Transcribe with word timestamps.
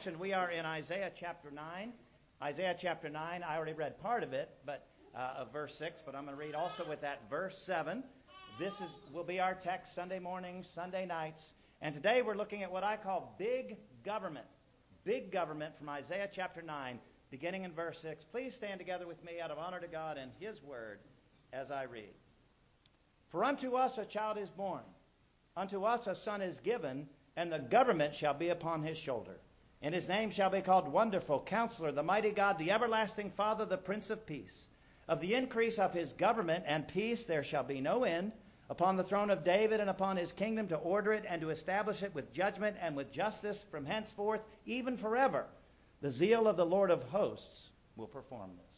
mentioned, 0.00 0.18
we 0.18 0.32
are 0.32 0.50
in 0.50 0.64
Isaiah 0.64 1.12
chapter 1.14 1.50
9. 1.50 1.92
Isaiah 2.42 2.74
chapter 2.78 3.10
9, 3.10 3.42
I 3.42 3.54
already 3.54 3.74
read 3.74 4.00
part 4.00 4.22
of 4.22 4.32
it, 4.32 4.48
but 4.64 4.86
uh, 5.14 5.34
of 5.40 5.52
verse 5.52 5.74
6, 5.74 6.00
but 6.00 6.14
I'm 6.14 6.24
going 6.24 6.34
to 6.34 6.42
read 6.42 6.54
also 6.54 6.88
with 6.88 7.02
that 7.02 7.28
verse 7.28 7.58
7. 7.58 8.02
This 8.58 8.72
is 8.80 8.88
will 9.12 9.24
be 9.24 9.40
our 9.40 9.52
text 9.52 9.94
Sunday 9.94 10.18
mornings, 10.18 10.66
Sunday 10.74 11.04
nights. 11.04 11.52
And 11.82 11.94
today 11.94 12.22
we're 12.22 12.34
looking 12.34 12.62
at 12.62 12.72
what 12.72 12.82
I 12.82 12.96
call 12.96 13.36
big 13.38 13.76
government. 14.02 14.46
Big 15.04 15.30
government 15.30 15.76
from 15.76 15.90
Isaiah 15.90 16.30
chapter 16.32 16.62
9, 16.62 16.98
beginning 17.30 17.64
in 17.64 17.72
verse 17.72 18.00
6. 18.00 18.24
Please 18.24 18.54
stand 18.54 18.80
together 18.80 19.06
with 19.06 19.22
me 19.22 19.38
out 19.38 19.50
of 19.50 19.58
honor 19.58 19.80
to 19.80 19.86
God 19.86 20.16
and 20.16 20.32
his 20.40 20.62
word 20.62 21.00
as 21.52 21.70
I 21.70 21.82
read. 21.82 22.14
For 23.28 23.44
unto 23.44 23.74
us 23.74 23.98
a 23.98 24.06
child 24.06 24.38
is 24.38 24.48
born, 24.48 24.80
unto 25.58 25.84
us 25.84 26.06
a 26.06 26.14
son 26.14 26.40
is 26.40 26.58
given, 26.58 27.06
and 27.36 27.52
the 27.52 27.58
government 27.58 28.14
shall 28.14 28.32
be 28.32 28.48
upon 28.48 28.82
his 28.82 28.96
shoulder. 28.96 29.36
And 29.82 29.94
his 29.94 30.08
name 30.08 30.30
shall 30.30 30.50
be 30.50 30.60
called 30.60 30.88
Wonderful, 30.88 31.40
Counselor, 31.40 31.90
the 31.90 32.02
Mighty 32.02 32.32
God, 32.32 32.58
the 32.58 32.70
Everlasting 32.70 33.30
Father, 33.30 33.64
the 33.64 33.78
Prince 33.78 34.10
of 34.10 34.26
Peace. 34.26 34.66
Of 35.08 35.20
the 35.20 35.34
increase 35.34 35.78
of 35.78 35.94
his 35.94 36.12
government 36.12 36.64
and 36.66 36.86
peace 36.86 37.24
there 37.24 37.42
shall 37.42 37.64
be 37.64 37.80
no 37.80 38.04
end 38.04 38.32
upon 38.68 38.96
the 38.96 39.02
throne 39.02 39.30
of 39.30 39.42
David 39.42 39.80
and 39.80 39.90
upon 39.90 40.16
his 40.16 40.32
kingdom 40.32 40.68
to 40.68 40.76
order 40.76 41.12
it 41.12 41.24
and 41.26 41.40
to 41.40 41.50
establish 41.50 42.02
it 42.02 42.14
with 42.14 42.32
judgment 42.32 42.76
and 42.80 42.94
with 42.94 43.10
justice 43.10 43.64
from 43.70 43.84
henceforth, 43.84 44.42
even 44.66 44.96
forever. 44.96 45.46
The 46.02 46.10
zeal 46.10 46.46
of 46.46 46.56
the 46.56 46.64
Lord 46.66 46.90
of 46.90 47.02
hosts 47.04 47.70
will 47.96 48.06
perform 48.06 48.50
this. 48.56 48.76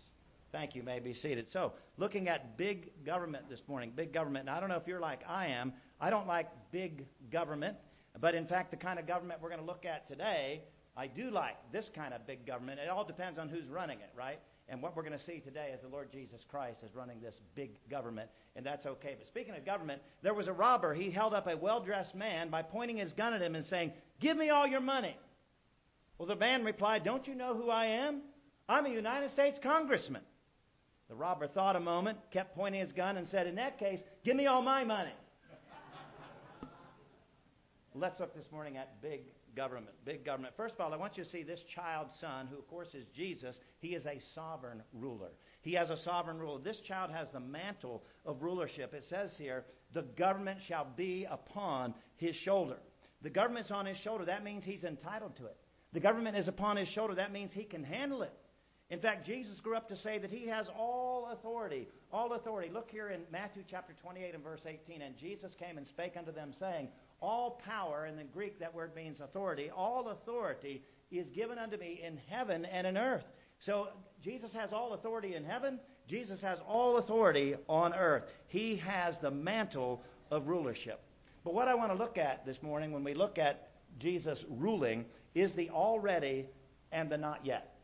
Thank 0.53 0.75
you. 0.75 0.83
May 0.83 1.01
be 1.01 1.15
seated. 1.15 1.49
So, 1.49 1.73
looking 1.97 2.29
at 2.29 2.57
big 2.57 3.05
government 3.05 3.49
this 3.49 3.67
morning, 3.67 3.93
big 3.95 4.13
government. 4.13 4.49
I 4.49 4.61
don't 4.61 4.69
know 4.69 4.77
if 4.77 4.87
you're 4.87 5.01
like 5.01 5.21
I 5.29 5.47
am. 5.47 5.73
I 6.01 6.11
don't 6.11 6.27
like 6.27 6.49
big 6.71 7.07
government. 7.31 7.77
But 8.21 8.35
in 8.35 8.47
fact, 8.47 8.71
the 8.71 8.77
kind 8.77 8.99
of 8.99 9.07
government 9.07 9.41
we're 9.41 9.49
going 9.49 9.61
to 9.61 9.67
look 9.67 9.87
at 9.87 10.07
today, 10.07 10.63
I 10.97 11.07
do 11.07 11.31
like 11.31 11.57
this 11.73 11.89
kind 11.89 12.13
of 12.13 12.27
big 12.27 12.47
government. 12.47 12.79
It 12.79 12.89
all 12.89 13.05
depends 13.05 13.39
on 13.39 13.49
who's 13.49 13.67
running 13.67 14.01
it, 14.01 14.11
right? 14.17 14.39
And 14.69 14.83
what 14.83 14.95
we're 14.95 15.03
going 15.03 15.13
to 15.13 15.19
see 15.19 15.41
today 15.41 15.71
is 15.75 15.83
the 15.83 15.89
Lord 15.89 16.13
Jesus 16.13 16.45
Christ 16.45 16.83
is 16.83 16.95
running 16.95 17.21
this 17.21 17.41
big 17.55 17.71
government, 17.89 18.31
and 18.57 18.65
that's 18.65 18.87
okay. 18.87 19.15
But 19.19 19.27
speaking 19.27 19.55
of 19.55 19.65
government, 19.65 20.03
there 20.23 20.35
was 20.35 20.49
a 20.49 20.53
robber. 20.53 20.95
He 20.95 21.11
held 21.11 21.35
up 21.35 21.47
a 21.47 21.57
well 21.57 21.81
dressed 21.81 22.15
man 22.15 22.51
by 22.51 22.63
pointing 22.63 22.97
his 22.97 23.13
gun 23.13 23.33
at 23.35 23.43
him 23.43 23.55
and 23.55 23.65
saying, 23.65 23.93
Give 24.21 24.37
me 24.37 24.51
all 24.51 24.67
your 24.67 24.81
money. 24.81 25.17
Well, 26.19 26.27
the 26.27 26.37
man 26.37 26.65
replied, 26.65 27.03
Don't 27.03 27.27
you 27.27 27.35
know 27.35 27.55
who 27.55 27.71
I 27.71 27.87
am? 27.87 28.21
I'm 28.69 28.87
a 28.87 28.91
United 28.91 29.31
States 29.31 29.59
congressman. 29.59 30.23
The 31.09 31.15
robber 31.15 31.47
thought 31.47 31.77
a 31.77 31.81
moment, 31.81 32.19
kept 32.31 32.55
pointing 32.55 32.81
his 32.81 32.93
gun, 32.93 33.17
and 33.17 33.27
said, 33.27 33.47
In 33.47 33.57
that 33.57 33.79
case, 33.79 34.05
give 34.25 34.37
me 34.37 34.47
all 34.47 34.63
my 34.63 34.85
money. 34.85 35.13
Let's 37.95 38.21
look 38.21 38.35
this 38.35 38.51
morning 38.53 38.77
at 38.77 39.03
big 39.03 39.23
government. 39.55 39.95
Big 40.05 40.25
government. 40.25 40.55
First 40.57 40.77
of 40.77 40.81
all, 40.81 40.93
I 40.93 40.97
want 40.97 41.17
you 41.17 41.25
to 41.25 41.29
see 41.29 41.43
this 41.43 41.63
child 41.63 42.11
son, 42.11 42.47
who 42.51 42.59
of 42.59 42.67
course 42.69 42.95
is 42.95 43.07
Jesus. 43.07 43.61
He 43.79 43.95
is 43.95 44.07
a 44.07 44.19
sovereign 44.19 44.83
ruler. 44.93 45.31
He 45.61 45.73
has 45.75 45.91
a 45.91 45.97
sovereign 45.97 46.39
ruler. 46.39 46.61
This 46.61 46.81
child 46.81 47.11
has 47.11 47.31
the 47.31 47.41
mantle 47.41 48.03
of 48.25 48.43
rulership. 48.43 48.95
It 48.95 49.05
says 49.05 49.37
here, 49.37 49.65
the 49.93 50.03
government 50.03 50.61
shall 50.61 50.87
be 50.97 51.27
upon 51.31 51.95
his 52.17 52.35
shoulder. 52.37 52.79
The 53.23 53.31
government's 53.31 53.71
on 53.71 53.87
his 53.87 53.99
shoulder. 53.99 54.25
That 54.25 54.45
means 54.45 54.65
he's 54.65 54.85
entitled 54.85 55.37
to 55.37 55.47
it. 55.47 55.57
The 55.93 56.01
government 56.01 56.37
is 56.37 56.49
upon 56.49 56.77
his 56.77 56.89
shoulder. 56.89 57.15
That 57.15 57.33
means 57.33 57.53
he 57.53 57.65
can 57.65 57.85
handle 57.85 58.23
it. 58.23 58.33
In 58.91 58.99
fact, 58.99 59.25
Jesus 59.25 59.61
grew 59.61 59.77
up 59.77 59.89
to 59.89 59.97
say 59.97 60.19
that 60.19 60.31
he 60.31 60.47
has 60.49 60.69
all 60.69 61.29
authority. 61.33 61.89
All 62.13 62.33
authority. 62.33 62.71
Look 62.71 62.91
here 62.91 63.09
in 63.09 63.23
Matthew 63.31 63.63
chapter 63.67 63.95
28 64.03 64.35
and 64.35 64.45
verse 64.45 64.67
18. 64.67 65.01
And 65.01 65.17
Jesus 65.17 65.55
came 65.55 65.79
and 65.79 65.87
spake 65.87 66.17
unto 66.17 66.33
them, 66.33 66.53
saying, 66.53 66.89
all 67.23 67.63
power, 67.65 68.05
in 68.07 68.17
the 68.17 68.25
Greek 68.25 68.59
that 68.59 68.75
word 68.75 68.95
means 68.95 69.21
authority, 69.21 69.71
all 69.71 70.09
authority 70.09 70.83
is 71.11 71.31
given 71.31 71.59
unto 71.59 71.77
me 71.77 72.01
in 72.05 72.19
heaven 72.29 72.65
and 72.67 72.87
in 72.87 72.99
earth. 72.99 73.25
So 73.61 73.89
Jesus 74.21 74.53
has 74.53 74.73
all 74.73 74.93
authority 74.93 75.37
in 75.37 75.45
heaven. 75.45 75.79
Jesus 76.09 76.43
has 76.43 76.59
all 76.67 76.97
authority 76.97 77.55
on 77.69 77.95
earth. 77.95 78.31
He 78.49 78.77
has 78.77 79.21
the 79.21 79.31
mantle 79.31 80.03
of 80.31 80.49
rulership. 80.49 81.01
But 81.45 81.55
what 81.55 81.69
I 81.69 81.75
want 81.75 81.93
to 81.93 81.99
look 81.99 82.19
at 82.19 82.45
this 82.45 82.63
morning 82.63 82.93
when 82.93 83.05
we 83.05 83.15
look 83.15 83.39
at 83.39 83.71
Jesus 83.99 84.45
ruling 84.49 85.05
is 85.35 85.55
the 85.55 85.71
already 85.71 86.47
and 86.91 87.09
the 87.09 87.19
not 87.19 87.41
yet. 87.45 87.77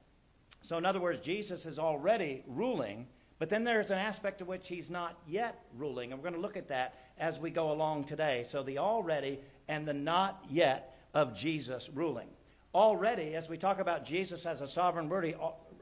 So, 0.62 0.76
in 0.76 0.84
other 0.84 1.00
words, 1.00 1.20
Jesus 1.20 1.64
is 1.64 1.78
already 1.78 2.42
ruling, 2.46 3.06
but 3.38 3.48
then 3.48 3.64
there's 3.64 3.90
an 3.90 3.98
aspect 3.98 4.40
of 4.40 4.48
which 4.48 4.68
he's 4.68 4.90
not 4.90 5.16
yet 5.28 5.64
ruling. 5.76 6.12
And 6.12 6.20
we're 6.20 6.30
going 6.30 6.40
to 6.40 6.46
look 6.46 6.56
at 6.56 6.68
that 6.68 6.94
as 7.18 7.38
we 7.38 7.50
go 7.50 7.70
along 7.70 8.04
today. 8.04 8.44
So 8.48 8.62
the 8.62 8.78
already 8.78 9.38
and 9.68 9.86
the 9.86 9.94
not 9.94 10.44
yet 10.50 10.96
of 11.14 11.36
Jesus 11.36 11.88
ruling. 11.94 12.28
Already, 12.74 13.34
as 13.34 13.48
we 13.48 13.56
talk 13.56 13.78
about 13.78 14.04
Jesus 14.04 14.44
as 14.44 14.60
a 14.60 14.68
sovereign 14.68 15.08
ruler, 15.08 15.34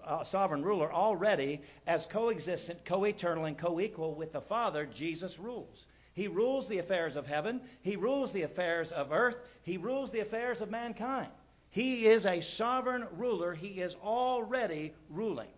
uh, 0.04 0.22
sovereign 0.22 0.62
ruler, 0.62 0.92
already 0.92 1.60
as 1.86 2.06
coexistent, 2.06 2.84
co-eternal, 2.84 3.46
and 3.46 3.58
co-equal 3.58 4.14
with 4.14 4.32
the 4.32 4.40
Father, 4.40 4.86
Jesus 4.86 5.38
rules. 5.38 5.86
He 6.14 6.28
rules 6.28 6.68
the 6.68 6.78
affairs 6.78 7.16
of 7.16 7.26
heaven. 7.26 7.60
He 7.82 7.96
rules 7.96 8.32
the 8.32 8.42
affairs 8.42 8.92
of 8.92 9.12
earth. 9.12 9.36
He 9.62 9.76
rules 9.76 10.10
the 10.10 10.20
affairs 10.20 10.60
of 10.60 10.70
mankind. 10.70 11.28
He 11.70 12.06
is 12.06 12.24
a 12.24 12.40
sovereign 12.40 13.06
ruler. 13.16 13.52
He 13.52 13.80
is 13.80 13.94
already 14.02 14.94
ruling. 15.10 15.48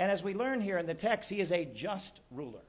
And 0.00 0.10
as 0.10 0.24
we 0.24 0.32
learn 0.32 0.62
here 0.62 0.78
in 0.78 0.86
the 0.86 0.94
text, 0.94 1.28
he 1.28 1.40
is 1.40 1.52
a 1.52 1.66
just 1.66 2.18
ruler. 2.30 2.62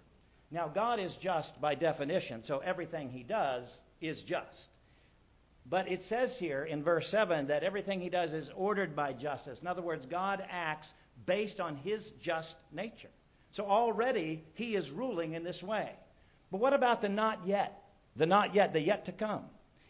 Now, 0.52 0.68
God 0.68 1.00
is 1.00 1.16
just 1.16 1.62
by 1.62 1.75
definition, 1.75 2.44
so 2.44 2.59
everything 2.59 3.09
he 3.09 3.24
does 3.24 3.81
is 4.02 4.22
just. 4.22 4.69
But 5.66 5.90
it 5.90 6.02
says 6.02 6.38
here 6.38 6.66
in 6.66 6.84
verse 6.84 7.08
7 7.08 7.47
that 7.47 7.64
everything 7.64 8.02
he 8.02 8.09
does 8.09 8.34
is 8.34 8.50
ordered 8.53 8.97
by 8.97 9.14
justice. 9.14 9.62
In 9.62 9.68
other 9.68 9.81
words, 9.81 10.06
God 10.06 10.44
acts 10.50 10.94
based 11.25 11.62
on 11.62 11.78
his 11.78 12.12
just 12.19 12.58
nature. 12.69 13.12
So 13.52 13.66
already 13.66 14.44
he 14.56 14.75
is 14.75 14.92
ruling 14.92 15.31
in 15.31 15.46
this 15.46 15.63
way. 15.63 15.90
But 16.52 16.59
what 16.59 16.74
about 16.74 17.02
the 17.02 17.08
not 17.08 17.48
yet? 17.48 17.81
The 18.18 18.25
not 18.25 18.56
yet, 18.56 18.74
the 18.74 18.81
yet 18.81 19.06
to 19.06 19.13
come. 19.13 19.46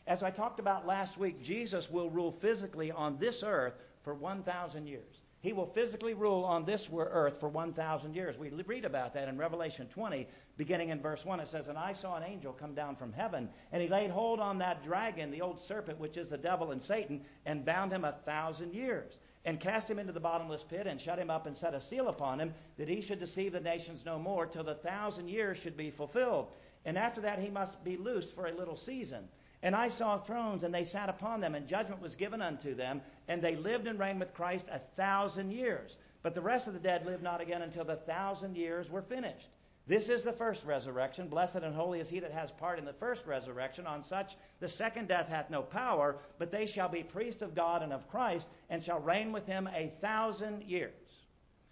As 0.06 0.22
I 0.22 0.30
talked 0.30 0.60
about 0.60 0.86
last 0.86 1.18
week, 1.18 1.42
Jesus 1.42 1.90
will 1.90 2.12
rule 2.12 2.34
physically 2.34 2.92
on 2.92 3.18
this 3.18 3.42
earth 3.42 3.74
for 4.04 4.14
1,000 4.14 4.86
years. 4.86 5.22
He 5.42 5.54
will 5.54 5.66
physically 5.66 6.14
rule 6.14 6.44
on 6.44 6.66
this 6.66 6.88
earth 6.96 7.40
for 7.40 7.50
1,000 7.50 8.14
years. 8.14 8.38
We 8.38 8.50
read 8.50 8.86
about 8.86 9.16
that 9.16 9.28
in 9.28 9.40
Revelation 9.40 9.88
20, 9.88 10.28
beginning 10.56 10.90
in 10.90 11.02
verse 11.02 11.26
1. 11.26 11.40
It 11.40 11.48
says, 11.48 11.68
And 11.68 11.80
I 11.80 11.94
saw 11.94 12.16
an 12.16 12.24
angel 12.24 12.54
come 12.54 12.76
down 12.76 12.96
from 12.96 13.12
heaven, 13.12 13.50
and 13.72 13.82
he 13.82 13.88
laid 13.88 14.12
hold 14.12 14.40
on 14.40 14.60
that 14.60 14.84
dragon, 14.84 15.32
the 15.32 15.42
old 15.42 15.60
serpent, 15.60 16.00
which 16.00 16.16
is 16.16 16.30
the 16.30 16.38
devil 16.38 16.70
and 16.70 16.82
Satan, 16.82 17.26
and 17.48 17.66
bound 17.66 17.92
him 17.92 18.06
a 18.06 18.12
thousand 18.12 18.76
years, 18.76 19.18
and 19.44 19.60
cast 19.60 19.90
him 19.90 19.98
into 19.98 20.14
the 20.14 20.20
bottomless 20.20 20.62
pit, 20.62 20.86
and 20.86 21.02
shut 21.02 21.18
him 21.18 21.32
up, 21.32 21.48
and 21.48 21.58
set 21.58 21.74
a 21.74 21.82
seal 21.82 22.10
upon 22.10 22.40
him, 22.40 22.54
that 22.78 22.88
he 22.88 23.02
should 23.02 23.20
deceive 23.20 23.54
the 23.54 23.60
nations 23.60 24.06
no 24.06 24.20
more, 24.20 24.46
till 24.46 24.64
the 24.64 24.76
thousand 24.76 25.28
years 25.28 25.58
should 25.58 25.76
be 25.76 25.90
fulfilled. 25.90 26.52
And 26.86 27.00
after 27.00 27.22
that 27.22 27.40
he 27.40 27.50
must 27.50 27.84
be 27.84 27.98
loosed 27.98 28.36
for 28.36 28.46
a 28.46 28.54
little 28.54 28.76
season. 28.76 29.28
And 29.64 29.76
I 29.76 29.90
saw 29.90 30.18
thrones, 30.18 30.64
and 30.64 30.74
they 30.74 30.84
sat 30.84 31.10
upon 31.10 31.40
them, 31.40 31.54
and 31.54 31.68
judgment 31.68 32.02
was 32.02 32.16
given 32.16 32.42
unto 32.42 32.74
them, 32.74 33.02
and 33.28 33.42
they 33.42 33.56
lived 33.56 33.88
and 33.88 34.00
reigned 34.00 34.20
with 34.20 34.34
Christ 34.34 34.68
a 34.72 34.80
thousand 34.80 35.52
years. 35.52 35.98
But 36.24 36.36
the 36.36 36.42
rest 36.42 36.68
of 36.68 36.74
the 36.74 36.80
dead 36.80 37.06
lived 37.06 37.24
not 37.24 37.42
again 37.42 37.62
until 37.62 37.84
the 37.84 37.96
thousand 37.96 38.58
years 38.58 38.90
were 38.90 39.02
finished. 39.02 39.50
This 39.88 40.10
is 40.10 40.24
the 40.24 40.34
first 40.34 40.64
resurrection. 40.64 41.28
Blessed 41.28 41.58
and 41.58 41.76
holy 41.76 42.00
is 42.00 42.10
he 42.10 42.20
that 42.20 42.32
has 42.32 42.52
part 42.52 42.80
in 42.80 42.86
the 42.86 42.94
first 42.94 43.26
resurrection. 43.26 43.88
On 43.88 44.04
such 44.04 44.36
the 44.60 44.70
second 44.70 45.08
death 45.08 45.28
hath 45.28 45.50
no 45.50 45.62
power, 45.62 46.18
but 46.38 46.52
they 46.52 46.66
shall 46.66 46.88
be 46.88 47.04
priests 47.04 47.42
of 47.42 47.56
God 47.56 47.82
and 47.82 47.92
of 47.92 48.08
Christ, 48.08 48.48
and 48.70 48.84
shall 48.84 49.00
reign 49.00 49.32
with 49.32 49.48
him 49.48 49.68
a 49.76 49.92
thousand 50.00 50.64
years. 50.64 50.92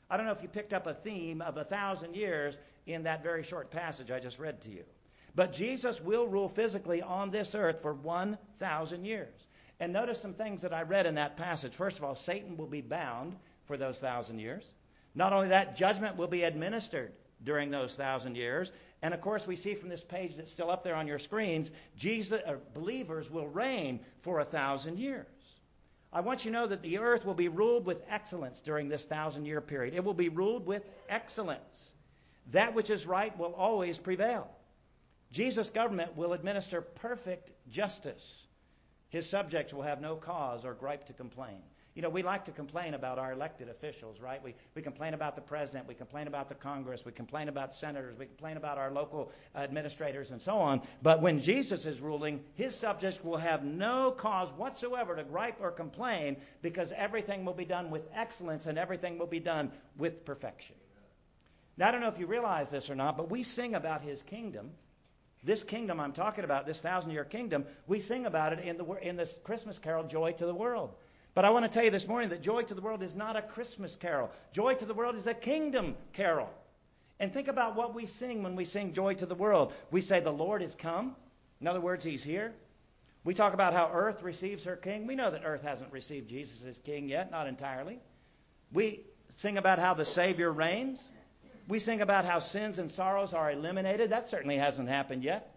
I 0.10 0.18
don't 0.18 0.26
know 0.26 0.32
if 0.32 0.42
you 0.42 0.48
picked 0.48 0.74
up 0.74 0.88
a 0.88 0.94
theme 0.94 1.42
of 1.42 1.58
a 1.58 1.64
thousand 1.64 2.16
years 2.16 2.60
in 2.88 3.04
that 3.04 3.22
very 3.22 3.44
short 3.44 3.70
passage 3.70 4.10
I 4.10 4.20
just 4.20 4.40
read 4.40 4.62
to 4.62 4.70
you. 4.70 4.84
But 5.36 5.54
Jesus 5.54 6.02
will 6.02 6.28
rule 6.28 6.50
physically 6.50 7.02
on 7.02 7.32
this 7.32 7.56
earth 7.56 7.82
for 7.82 7.94
1,000 7.94 9.06
years. 9.06 9.48
And 9.80 9.94
notice 9.94 10.20
some 10.20 10.34
things 10.34 10.62
that 10.64 10.74
I 10.74 10.82
read 10.82 11.06
in 11.06 11.16
that 11.16 11.38
passage. 11.38 11.74
First 11.74 11.98
of 11.98 12.04
all, 12.04 12.16
Satan 12.16 12.58
will 12.58 12.68
be 12.68 12.82
bound 12.82 13.36
for 13.66 13.78
those 13.78 14.00
thousand 14.00 14.40
years. 14.40 14.70
Not 15.16 15.32
only 15.32 15.50
that, 15.50 15.76
judgment 15.76 16.18
will 16.18 16.28
be 16.28 16.44
administered 16.44 17.14
during 17.44 17.72
those 17.72 17.96
thousand 17.96 18.36
years. 18.36 18.72
And 19.02 19.14
of 19.14 19.22
course, 19.22 19.48
we 19.48 19.56
see 19.56 19.76
from 19.76 19.90
this 19.90 20.04
page 20.04 20.36
that's 20.36 20.52
still 20.52 20.70
up 20.70 20.84
there 20.84 20.96
on 20.96 21.08
your 21.08 21.20
screens, 21.20 21.72
Jesus, 21.96 22.42
uh, 22.46 22.56
believers 22.74 23.32
will 23.32 23.48
reign 23.48 24.02
for 24.22 24.40
a 24.40 24.46
thousand 24.46 25.00
years. 25.00 25.26
I 26.12 26.22
want 26.22 26.44
you 26.44 26.52
to 26.52 26.58
know 26.58 26.68
that 26.68 26.82
the 26.82 26.98
earth 26.98 27.24
will 27.24 27.36
be 27.36 27.48
ruled 27.48 27.86
with 27.86 28.04
excellence 28.10 28.60
during 28.60 28.90
this 28.90 29.06
thousand 29.06 29.46
year 29.46 29.62
period. 29.62 29.94
It 29.94 30.04
will 30.04 30.14
be 30.14 30.30
ruled 30.30 30.66
with 30.66 30.84
excellence. 31.08 31.92
That 32.52 32.74
which 32.74 32.90
is 32.90 33.06
right 33.06 33.38
will 33.38 33.54
always 33.54 33.98
prevail. 33.98 34.50
Jesus' 35.32 35.70
government 35.70 36.18
will 36.18 36.34
administer 36.34 36.82
perfect 36.82 37.52
justice. 37.70 38.46
His 39.10 39.30
subjects 39.30 39.74
will 39.74 39.84
have 39.84 40.02
no 40.02 40.16
cause 40.16 40.66
or 40.66 40.74
gripe 40.74 41.06
to 41.08 41.14
complain. 41.14 41.62
You 41.96 42.04
know, 42.04 42.10
we 42.10 42.24
like 42.24 42.46
to 42.46 42.52
complain 42.52 42.94
about 42.94 43.20
our 43.20 43.34
elected 43.34 43.68
officials, 43.68 44.22
right? 44.22 44.42
We, 44.42 44.56
we 44.74 44.82
complain 44.82 45.14
about 45.14 45.36
the 45.36 45.42
president, 45.42 45.88
we 45.88 45.96
complain 45.96 46.28
about 46.28 46.48
the 46.48 46.56
Congress, 46.56 47.04
we 47.04 47.12
complain 47.12 47.50
about 47.50 47.76
senators, 47.76 48.18
we 48.18 48.26
complain 48.26 48.58
about 48.58 48.78
our 48.78 48.92
local 48.92 49.32
administrators, 49.56 50.32
and 50.32 50.42
so 50.42 50.60
on. 50.60 50.82
But 51.02 51.22
when 51.22 51.42
Jesus 51.42 51.86
is 51.86 52.00
ruling, 52.00 52.44
his 52.56 52.76
subjects 52.76 53.22
will 53.24 53.38
have 53.38 53.66
no 53.66 54.12
cause 54.12 54.50
whatsoever 54.52 55.16
to 55.16 55.24
gripe 55.24 55.58
or 55.60 55.72
complain 55.72 56.38
because 56.62 56.94
everything 56.94 57.44
will 57.44 57.54
be 57.54 57.66
done 57.66 57.90
with 57.90 58.08
excellence 58.14 58.66
and 58.66 58.78
everything 58.78 59.18
will 59.18 59.28
be 59.28 59.42
done 59.42 59.72
with 59.98 60.24
perfection. 60.24 60.76
Now, 61.76 61.90
I 61.90 61.92
don't 61.92 62.02
know 62.02 62.08
if 62.08 62.20
you 62.20 62.28
realize 62.28 62.70
this 62.70 62.90
or 62.90 62.96
not, 62.96 63.18
but 63.18 63.30
we 63.30 63.44
sing 63.44 63.74
about 63.74 64.04
his 64.04 64.22
kingdom. 64.22 64.72
This 65.44 65.64
kingdom 65.64 66.00
I'm 66.00 66.12
talking 66.12 66.44
about, 66.44 66.66
this 66.66 66.82
thousand 66.82 67.12
year 67.12 67.24
kingdom, 67.24 67.66
we 67.88 68.00
sing 68.00 68.26
about 68.26 68.54
it 68.54 68.60
in, 68.60 68.78
the, 68.78 68.86
in 69.02 69.16
this 69.16 69.38
Christmas 69.44 69.80
carol, 69.80 70.04
Joy 70.04 70.34
to 70.34 70.46
the 70.46 70.54
World. 70.54 70.94
But 71.34 71.46
I 71.46 71.52
want 71.52 71.64
to 71.64 71.70
tell 71.70 71.84
you 71.84 71.92
this 71.92 72.08
morning 72.08 72.30
that 72.30 72.42
Joy 72.42 72.64
to 72.64 72.74
the 72.74 72.82
World 72.82 73.04
is 73.04 73.16
not 73.16 73.38
a 73.38 73.42
Christmas 73.42 73.96
carol. 73.96 74.32
Joy 74.52 74.74
to 74.76 74.86
the 74.86 74.94
World 74.94 75.16
is 75.16 75.28
a 75.28 75.34
kingdom 75.34 75.96
carol. 76.14 76.50
And 77.20 77.34
think 77.34 77.48
about 77.48 77.76
what 77.76 77.94
we 77.94 78.06
sing 78.06 78.44
when 78.44 78.56
we 78.56 78.66
sing 78.66 78.94
Joy 78.94 79.14
to 79.16 79.26
the 79.26 79.36
World. 79.36 79.74
We 79.92 80.02
say, 80.02 80.20
The 80.20 80.32
Lord 80.32 80.62
is 80.62 80.76
come. 80.76 81.16
In 81.62 81.68
other 81.68 81.82
words, 81.82 82.04
He's 82.04 82.24
here. 82.24 82.54
We 83.24 83.34
talk 83.34 83.54
about 83.54 83.74
how 83.74 83.92
earth 83.94 84.24
receives 84.24 84.64
her 84.64 84.76
king. 84.78 85.06
We 85.06 85.16
know 85.16 85.30
that 85.30 85.44
earth 85.46 85.62
hasn't 85.62 85.92
received 85.92 86.30
Jesus 86.30 86.66
as 86.66 86.80
king 86.80 87.10
yet, 87.10 87.32
not 87.32 87.48
entirely. 87.48 88.00
We 88.72 89.02
sing 89.30 89.58
about 89.58 89.80
how 89.80 89.94
the 89.94 90.06
Savior 90.06 90.52
reigns. 90.52 91.04
We 91.70 91.78
sing 91.78 92.02
about 92.02 92.26
how 92.26 92.40
sins 92.40 92.80
and 92.80 92.92
sorrows 92.92 93.36
are 93.36 93.52
eliminated. 93.52 94.10
That 94.10 94.28
certainly 94.28 94.58
hasn't 94.58 94.90
happened 94.90 95.24
yet. 95.24 95.56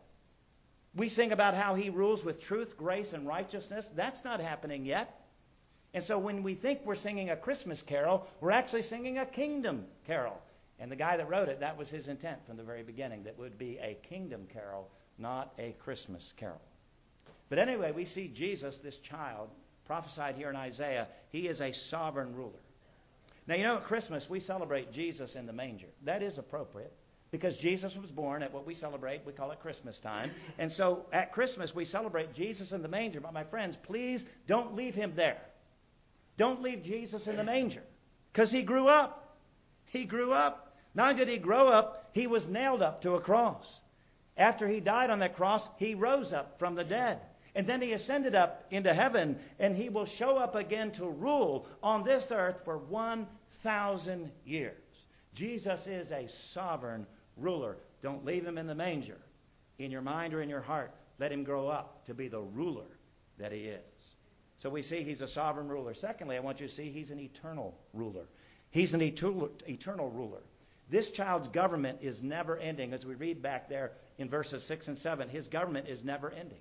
We 0.95 1.09
sing 1.09 1.33
about 1.33 1.55
how 1.55 1.75
He 1.75 1.89
rules 1.89 2.23
with 2.23 2.39
truth, 2.39 2.77
grace, 2.77 3.15
and 3.15 3.27
righteousness. 3.27 3.91
That's 3.97 4.23
not 4.23 4.39
happening 4.39 4.85
yet. 4.85 5.19
And 5.95 6.05
so 6.05 6.19
when 6.19 6.43
we 6.43 6.53
think 6.53 6.81
we're 6.85 6.97
singing 6.97 7.31
a 7.31 7.37
Christmas 7.37 7.81
carol, 7.81 8.29
we're 8.43 8.51
actually 8.51 8.83
singing 8.83 9.17
a 9.17 9.25
kingdom 9.25 9.87
carol. 10.07 10.39
And 10.79 10.93
the 10.93 10.97
guy 10.97 11.17
that 11.17 11.31
wrote 11.31 11.49
it, 11.49 11.61
that 11.61 11.79
was 11.79 11.89
his 11.89 12.09
intent 12.09 12.45
from 12.47 12.59
the 12.59 12.63
very 12.63 12.83
beginning, 12.83 13.25
that 13.25 13.39
would 13.39 13.57
be 13.57 13.79
a 13.79 13.95
kingdom 14.07 14.47
carol, 14.53 14.91
not 15.17 15.55
a 15.59 15.75
Christmas 15.79 16.35
carol. 16.37 16.61
But 17.49 17.59
anyway, 17.59 17.91
we 17.91 18.05
see 18.05 18.29
Jesus, 18.29 18.79
this 18.79 18.99
child, 18.99 19.49
prophesied 19.87 20.37
here 20.37 20.51
in 20.51 20.57
Isaiah. 20.57 21.09
He 21.31 21.49
is 21.49 21.63
a 21.63 21.73
sovereign 21.73 22.35
ruler. 22.35 22.61
Now, 23.47 23.57
you 23.57 23.65
know, 23.65 23.77
at 23.77 23.85
Christmas, 23.85 24.31
we 24.31 24.41
celebrate 24.41 24.93
Jesus 24.93 25.35
in 25.35 25.47
the 25.47 25.53
manger. 25.53 25.89
That 26.05 26.23
is 26.23 26.39
appropriate 26.39 26.93
because 27.33 27.59
Jesus 27.59 27.97
was 27.97 28.11
born 28.11 28.43
at 28.43 28.53
what 28.53 28.67
we 28.67 28.75
celebrate. 28.75 29.23
We 29.27 29.33
call 29.33 29.51
it 29.51 29.61
Christmas 29.61 29.99
time. 29.99 30.31
And 30.59 30.71
so 30.71 31.07
at 31.13 31.33
Christmas, 31.33 31.75
we 31.75 31.85
celebrate 31.85 32.35
Jesus 32.35 32.73
in 32.73 32.83
the 32.83 32.89
manger. 32.89 33.21
But 33.21 33.33
my 33.33 33.45
friends, 33.45 33.77
please 33.77 34.25
don't 34.47 34.77
leave 34.77 34.95
him 34.95 35.15
there. 35.17 35.41
Don't 36.37 36.63
leave 36.63 36.83
Jesus 36.85 37.27
in 37.27 37.37
the 37.37 37.45
manger 37.45 37.83
because 38.33 38.51
he 38.51 38.63
grew 38.63 38.89
up. 38.89 39.37
He 39.87 40.05
grew 40.05 40.33
up. 40.33 40.77
Not 40.95 41.11
only 41.11 41.25
did 41.25 41.33
he 41.33 41.39
grow 41.39 41.69
up, 41.69 42.11
he 42.13 42.27
was 42.27 42.49
nailed 42.49 42.83
up 42.83 43.03
to 43.03 43.15
a 43.15 43.21
cross. 43.21 43.81
After 44.37 44.69
he 44.69 44.81
died 44.81 45.11
on 45.11 45.19
that 45.19 45.37
cross, 45.37 45.69
he 45.79 45.95
rose 45.95 46.33
up 46.33 46.59
from 46.59 46.75
the 46.75 46.85
dead. 46.85 47.21
And 47.55 47.67
then 47.67 47.83
he 47.83 47.93
ascended 47.93 48.35
up 48.35 48.65
into 48.71 48.95
heaven, 48.95 49.39
and 49.59 49.77
he 49.77 49.91
will 49.91 50.07
show 50.07 50.39
up 50.39 50.55
again 50.55 50.91
to 50.93 51.07
rule 51.07 51.67
on 51.83 52.03
this 52.03 52.33
earth 52.33 52.63
for 52.65 52.79
1,000 52.79 54.31
years. 54.45 54.77
Jesus 55.35 55.87
is 55.87 56.13
a 56.13 56.29
sovereign 56.29 57.07
ruler. 57.37 57.77
Don't 58.01 58.25
leave 58.25 58.47
him 58.47 58.59
in 58.59 58.67
the 58.67 58.75
manger. 58.75 59.19
In 59.79 59.91
your 59.91 60.03
mind 60.03 60.33
or 60.35 60.41
in 60.43 60.49
your 60.49 60.61
heart, 60.61 60.95
let 61.19 61.33
him 61.33 61.45
grow 61.45 61.69
up 61.69 62.05
to 62.07 62.15
be 62.15 62.29
the 62.29 62.41
ruler 62.41 62.87
that 63.39 63.53
he 63.53 63.61
is. 63.61 63.81
So 64.59 64.71
we 64.71 64.83
see 64.83 65.03
he's 65.03 65.23
a 65.23 65.29
sovereign 65.29 65.69
ruler. 65.69 65.93
Secondly, 65.93 66.37
I 66.37 66.41
want 66.41 66.61
you 66.61 66.69
to 66.69 66.73
see 66.73 66.91
he's 66.91 67.11
an 67.11 67.21
eternal 67.21 67.77
ruler. 67.93 68.27
He's 68.71 68.95
an 68.95 69.03
eternal, 69.03 70.11
ruler. 70.11 70.41
This 70.89 71.11
child's 71.11 71.49
government 71.49 71.99
is 72.01 72.23
never 72.23 72.57
ending. 72.57 72.93
As 72.93 73.05
we 73.05 73.15
read 73.15 73.43
back 73.43 73.69
there 73.69 73.93
in 74.19 74.29
verses 74.29 74.63
6 74.65 74.89
and 74.89 74.99
7, 74.99 75.29
his 75.29 75.49
government 75.49 75.89
is 75.89 76.05
never 76.05 76.31
ending. 76.31 76.61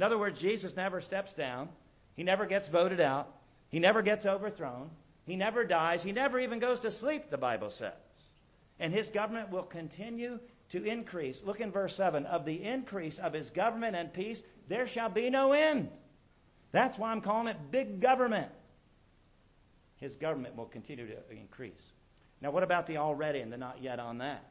In 0.00 0.04
other 0.04 0.16
words, 0.16 0.40
Jesus 0.40 0.76
never 0.76 1.02
steps 1.02 1.34
down. 1.34 1.68
He 2.16 2.22
never 2.22 2.46
gets 2.46 2.66
voted 2.68 3.00
out. 3.00 3.28
He 3.68 3.80
never 3.80 4.00
gets 4.00 4.24
overthrown. 4.24 4.88
He 5.26 5.36
never 5.36 5.62
dies. 5.62 6.02
He 6.02 6.12
never 6.12 6.40
even 6.40 6.58
goes 6.58 6.80
to 6.80 6.90
sleep, 6.90 7.28
the 7.28 7.36
Bible 7.36 7.68
says. 7.68 7.92
And 8.78 8.94
his 8.94 9.10
government 9.10 9.50
will 9.50 9.62
continue 9.62 10.40
to 10.70 10.82
increase. 10.82 11.44
Look 11.44 11.60
in 11.60 11.70
verse 11.70 11.94
7 11.96 12.24
Of 12.24 12.46
the 12.46 12.64
increase 12.64 13.18
of 13.18 13.34
his 13.34 13.50
government 13.50 13.94
and 13.94 14.10
peace, 14.10 14.42
there 14.68 14.86
shall 14.86 15.10
be 15.10 15.28
no 15.28 15.52
end. 15.52 15.90
That's 16.72 16.98
why 16.98 17.10
I'm 17.10 17.20
calling 17.20 17.48
it 17.48 17.70
big 17.70 18.00
government. 18.00 18.50
His 19.96 20.16
government 20.16 20.56
will 20.56 20.64
continue 20.64 21.08
to 21.08 21.30
increase. 21.30 21.84
Now, 22.40 22.52
what 22.52 22.62
about 22.62 22.86
the 22.86 22.96
already 22.96 23.40
and 23.40 23.52
the 23.52 23.58
not 23.58 23.82
yet 23.82 24.00
on 24.00 24.16
that? 24.16 24.46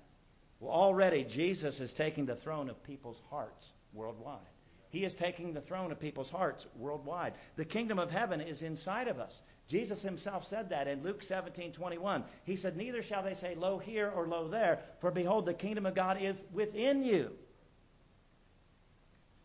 Well, 0.59 0.71
already 0.71 1.23
Jesus 1.23 1.79
is 1.79 1.91
taking 1.91 2.27
the 2.27 2.35
throne 2.35 2.69
of 2.69 2.83
people's 2.83 3.19
hearts 3.31 3.73
worldwide. 3.93 4.45
He 4.89 5.05
is 5.05 5.13
taking 5.13 5.53
the 5.53 5.61
throne 5.61 5.91
of 5.91 5.99
people's 5.99 6.29
hearts 6.29 6.65
worldwide. 6.75 7.33
The 7.55 7.65
kingdom 7.65 7.99
of 7.99 8.09
heaven 8.09 8.41
is 8.41 8.63
inside 8.63 9.07
of 9.07 9.19
us. 9.19 9.41
Jesus 9.67 10.01
himself 10.01 10.47
said 10.47 10.69
that 10.69 10.87
in 10.87 11.03
Luke 11.03 11.21
17:21. 11.21 12.23
He 12.43 12.55
said, 12.55 12.75
"Neither 12.75 13.03
shall 13.03 13.21
they 13.21 13.35
say, 13.35 13.53
lo 13.53 13.77
here 13.77 14.09
or 14.09 14.27
lo 14.27 14.47
there, 14.47 14.83
for 14.99 15.11
behold, 15.11 15.45
the 15.45 15.53
kingdom 15.53 15.85
of 15.85 15.93
God 15.93 16.19
is 16.19 16.43
within 16.51 17.03
you." 17.03 17.37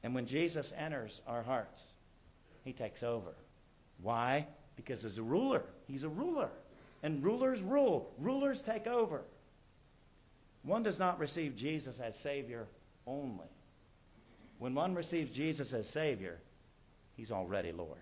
And 0.03 0.15
when 0.15 0.27
Jesus 0.27 0.73
enters 0.77 1.21
our 1.27 1.43
hearts, 1.43 1.87
he 2.63 2.73
takes 2.73 3.03
over. 3.03 3.35
Why? 4.01 4.47
Because 4.77 5.05
as 5.05 5.19
a 5.19 5.23
ruler, 5.23 5.63
he's 5.87 6.05
a 6.05 6.09
ruler. 6.09 6.51
And 7.03 7.23
rulers 7.23 7.61
rule. 7.61 8.15
Rulers 8.19 8.63
take 8.63 8.87
over. 8.87 9.25
One 10.63 10.83
does 10.83 10.99
not 10.99 11.19
receive 11.19 11.55
Jesus 11.55 12.01
as 12.01 12.19
Savior 12.19 12.67
only. 13.07 13.54
When 14.65 14.75
one 14.75 14.95
receives 14.95 15.31
Jesus 15.31 15.75
as 15.75 15.87
Savior, 15.87 16.41
he's 17.19 17.31
already 17.31 17.71
Lord. 17.71 18.01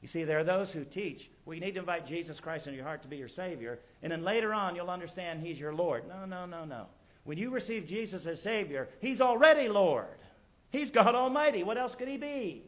You 0.00 0.08
see, 0.08 0.24
there 0.24 0.38
are 0.38 0.44
those 0.44 0.72
who 0.72 0.82
teach, 0.82 1.30
well, 1.44 1.52
you 1.52 1.60
need 1.60 1.74
to 1.74 1.80
invite 1.80 2.06
Jesus 2.06 2.40
Christ 2.40 2.66
into 2.66 2.78
your 2.78 2.86
heart 2.86 3.02
to 3.02 3.08
be 3.08 3.18
your 3.18 3.28
Savior, 3.28 3.78
and 4.02 4.10
then 4.10 4.24
later 4.24 4.54
on 4.54 4.74
you'll 4.74 4.88
understand 4.88 5.42
He's 5.42 5.60
your 5.60 5.74
Lord. 5.74 6.08
No, 6.08 6.24
no, 6.24 6.46
no, 6.46 6.64
no. 6.64 6.86
When 7.24 7.36
you 7.36 7.50
receive 7.50 7.86
Jesus 7.86 8.24
as 8.24 8.40
Savior, 8.40 8.88
He's 9.02 9.20
already 9.20 9.68
Lord. 9.68 10.06
He's 10.70 10.90
God 10.90 11.14
Almighty. 11.14 11.64
What 11.64 11.76
else 11.76 11.94
could 11.94 12.08
He 12.08 12.16
be? 12.16 12.62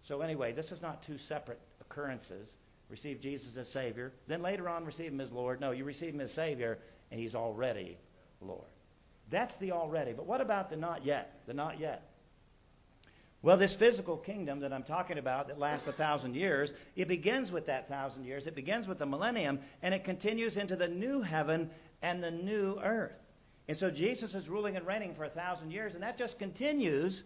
So, 0.00 0.22
anyway, 0.22 0.52
this 0.52 0.72
is 0.72 0.80
not 0.80 1.02
two 1.02 1.18
separate 1.18 1.60
occurrences. 1.82 2.56
Receive 2.88 3.20
Jesus 3.20 3.58
as 3.58 3.68
Savior, 3.68 4.10
then 4.26 4.40
later 4.40 4.70
on 4.70 4.86
receive 4.86 5.12
Him 5.12 5.20
as 5.20 5.30
Lord. 5.30 5.60
No, 5.60 5.72
you 5.72 5.84
receive 5.84 6.14
Him 6.14 6.22
as 6.22 6.32
Savior, 6.32 6.78
and 7.10 7.20
He's 7.20 7.34
already 7.34 7.98
Lord. 8.40 8.64
That's 9.30 9.56
the 9.56 9.72
already. 9.72 10.12
But 10.12 10.26
what 10.26 10.40
about 10.40 10.70
the 10.70 10.76
not 10.76 11.04
yet? 11.04 11.40
The 11.46 11.54
not 11.54 11.80
yet. 11.80 12.10
Well, 13.42 13.56
this 13.58 13.74
physical 13.74 14.16
kingdom 14.16 14.60
that 14.60 14.72
I'm 14.72 14.84
talking 14.84 15.18
about 15.18 15.48
that 15.48 15.58
lasts 15.58 15.86
a 15.86 15.92
thousand 15.92 16.34
years, 16.34 16.72
it 16.96 17.08
begins 17.08 17.52
with 17.52 17.66
that 17.66 17.88
thousand 17.88 18.24
years. 18.24 18.46
It 18.46 18.54
begins 18.54 18.88
with 18.88 18.98
the 18.98 19.06
millennium, 19.06 19.60
and 19.82 19.94
it 19.94 20.04
continues 20.04 20.56
into 20.56 20.76
the 20.76 20.88
new 20.88 21.20
heaven 21.20 21.70
and 22.00 22.22
the 22.22 22.30
new 22.30 22.78
earth. 22.82 23.12
And 23.68 23.76
so 23.76 23.90
Jesus 23.90 24.34
is 24.34 24.48
ruling 24.48 24.76
and 24.76 24.86
reigning 24.86 25.14
for 25.14 25.24
a 25.24 25.30
thousand 25.30 25.72
years, 25.72 25.94
and 25.94 26.02
that 26.02 26.16
just 26.16 26.38
continues 26.38 27.22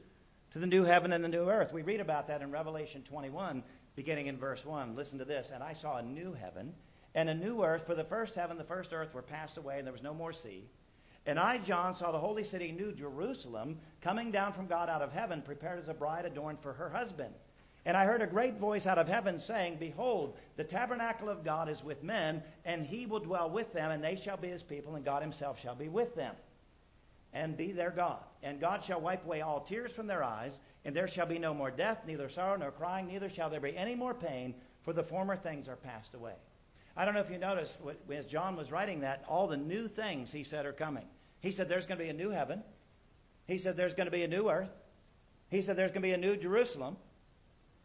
to 0.53 0.59
the 0.59 0.67
new 0.67 0.83
heaven 0.85 1.13
and 1.13 1.23
the 1.23 1.29
new 1.29 1.49
earth. 1.49 1.73
We 1.73 1.83
read 1.83 2.01
about 2.01 2.29
that 2.29 2.43
in 2.43 2.51
Revelation 2.51 3.03
21, 3.03 3.63
beginning 3.95 4.27
in 4.27 4.39
verse 4.39 4.65
1. 4.65 4.97
Listen 4.97 5.19
to 5.19 5.25
this. 5.25 5.53
And 5.55 5.63
I 5.63 5.73
saw 5.73 5.99
a 5.99 6.03
new 6.03 6.33
heaven 6.33 6.75
and 7.15 7.29
a 7.29 7.35
new 7.35 7.63
earth, 7.63 7.87
for 7.87 7.95
the 7.95 8.05
first 8.05 8.35
heaven, 8.35 8.59
the 8.59 8.65
first 8.65 8.93
earth 8.93 9.15
were 9.15 9.23
passed 9.23 9.57
away, 9.57 9.79
and 9.79 9.87
there 9.87 9.93
was 9.93 10.03
no 10.03 10.15
more 10.15 10.33
sea. 10.33 10.65
And 11.29 11.39
I, 11.39 11.59
John, 11.59 11.93
saw 11.93 12.11
the 12.11 12.19
holy 12.19 12.43
city, 12.43 12.73
New 12.73 12.91
Jerusalem, 12.91 13.77
coming 14.01 14.31
down 14.31 14.55
from 14.55 14.67
God 14.67 14.89
out 14.89 15.03
of 15.03 15.13
heaven, 15.13 15.43
prepared 15.43 15.79
as 15.79 15.91
a 15.91 15.95
bride 15.95 16.25
adorned 16.25 16.59
for 16.59 16.73
her 16.73 16.89
husband. 16.89 17.35
And 17.85 17.99
I 17.99 18.07
heard 18.07 18.23
a 18.23 18.27
great 18.27 18.55
voice 18.55 18.87
out 18.87 18.97
of 18.97 19.09
heaven 19.09 19.39
saying, 19.39 19.77
Behold, 19.79 20.39
the 20.57 20.65
tabernacle 20.65 21.29
of 21.29 21.45
God 21.45 21.69
is 21.69 21.85
with 21.85 22.03
men, 22.03 22.43
and 22.65 22.83
he 22.83 23.05
will 23.05 23.21
dwell 23.21 23.51
with 23.51 23.75
them, 23.75 23.91
and 23.91 24.03
they 24.03 24.17
shall 24.17 24.39
be 24.39 24.49
his 24.49 24.63
people, 24.63 24.95
and 24.95 25.05
God 25.05 25.21
himself 25.21 25.61
shall 25.61 25.75
be 25.75 25.91
with 25.91 26.15
them 26.15 26.35
and 27.35 27.59
be 27.59 27.73
their 27.73 27.91
God. 27.91 28.25
And 28.43 28.59
God 28.59 28.83
shall 28.83 29.03
wipe 29.03 29.27
away 29.27 29.43
all 29.43 29.61
tears 29.61 29.93
from 29.93 30.07
their 30.07 30.25
eyes, 30.25 30.61
and 30.87 30.97
there 30.97 31.09
shall 31.09 31.27
be 31.27 31.39
no 31.39 31.53
more 31.53 31.71
death, 31.71 32.07
neither 32.07 32.31
sorrow 32.31 32.57
nor 32.57 32.71
crying, 32.71 33.07
neither 33.07 33.29
shall 33.29 33.51
there 33.51 33.61
be 33.61 33.77
any 33.77 33.95
more 33.95 34.15
pain, 34.15 34.55
for 34.81 34.95
the 34.95 35.05
former 35.05 35.37
things 35.37 35.69
are 35.69 35.77
passed 35.77 36.15
away. 36.15 36.37
I 36.97 37.05
don't 37.05 37.13
know 37.13 37.21
if 37.21 37.31
you 37.31 37.37
noticed, 37.37 37.77
as 38.11 38.25
John 38.25 38.57
was 38.57 38.73
writing 38.73 39.01
that, 39.01 39.27
all 39.29 39.47
the 39.47 39.59
new 39.59 39.89
things 39.89 40.33
he 40.33 40.43
said 40.43 40.65
are 40.65 40.73
coming. 40.73 41.05
He 41.41 41.51
said 41.51 41.69
there's 41.69 41.87
going 41.87 41.99
to 41.99 42.05
be 42.05 42.11
a 42.11 42.15
new 42.15 42.31
heaven. 42.31 42.63
He 43.47 43.59
said 43.59 43.77
there's 43.77 43.95
going 43.95 44.07
to 44.07 44.13
be 44.13 44.23
a 44.23 44.29
new 44.29 44.51
earth. 44.51 44.71
He 45.51 45.63
said 45.63 45.77
there's 45.77 45.93
going 45.93 46.03
to 46.03 46.09
be 46.09 46.13
a 46.13 46.19
new 46.19 46.37
Jerusalem. 46.37 46.97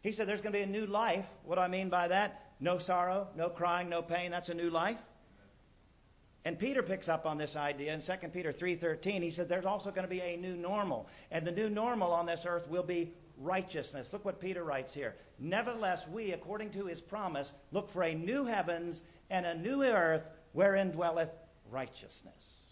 He 0.02 0.12
said 0.12 0.28
there's 0.28 0.40
going 0.40 0.52
to 0.52 0.58
be 0.58 0.62
a 0.62 0.66
new 0.66 0.86
life. 0.86 1.26
What 1.44 1.54
do 1.54 1.62
I 1.62 1.68
mean 1.68 1.88
by 1.88 2.08
that? 2.08 2.52
No 2.60 2.78
sorrow, 2.78 3.28
no 3.36 3.48
crying, 3.48 3.88
no 3.88 4.02
pain. 4.02 4.30
That's 4.30 4.50
a 4.50 4.54
new 4.54 4.70
life. 4.70 4.98
And 6.44 6.58
Peter 6.58 6.82
picks 6.82 7.08
up 7.08 7.24
on 7.24 7.38
this 7.38 7.56
idea 7.56 7.94
in 7.94 8.00
2 8.00 8.28
Peter 8.32 8.52
3:13. 8.52 9.22
He 9.22 9.30
says 9.30 9.48
there's 9.48 9.64
also 9.64 9.90
going 9.90 10.06
to 10.06 10.10
be 10.10 10.20
a 10.20 10.36
new 10.36 10.56
normal, 10.56 11.08
and 11.30 11.46
the 11.46 11.52
new 11.52 11.70
normal 11.70 12.12
on 12.12 12.26
this 12.26 12.44
earth 12.44 12.68
will 12.68 12.82
be 12.82 13.14
righteousness. 13.38 14.12
Look 14.12 14.26
what 14.26 14.40
Peter 14.40 14.62
writes 14.62 14.92
here. 14.92 15.16
Nevertheless, 15.38 16.06
we, 16.06 16.32
according 16.32 16.70
to 16.72 16.84
his 16.84 17.00
promise, 17.00 17.54
look 17.72 17.88
for 17.90 18.02
a 18.02 18.14
new 18.14 18.44
heavens 18.44 19.02
and 19.30 19.46
a 19.46 19.54
new 19.54 19.82
earth 19.82 20.30
wherein 20.52 20.90
dwelleth 20.90 21.30
righteousness. 21.70 22.63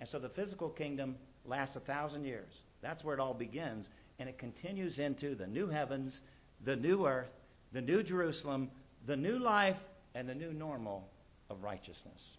And 0.00 0.08
so 0.08 0.18
the 0.18 0.28
physical 0.28 0.68
kingdom 0.68 1.16
lasts 1.44 1.76
a 1.76 1.80
thousand 1.80 2.24
years. 2.24 2.64
That's 2.80 3.04
where 3.04 3.14
it 3.14 3.20
all 3.20 3.34
begins. 3.34 3.90
And 4.18 4.28
it 4.28 4.38
continues 4.38 4.98
into 4.98 5.34
the 5.34 5.46
new 5.46 5.68
heavens, 5.68 6.22
the 6.64 6.76
new 6.76 7.06
earth, 7.06 7.32
the 7.72 7.80
new 7.80 8.02
Jerusalem, 8.02 8.70
the 9.06 9.16
new 9.16 9.38
life, 9.38 9.80
and 10.14 10.28
the 10.28 10.34
new 10.34 10.52
normal 10.52 11.08
of 11.50 11.62
righteousness. 11.62 12.36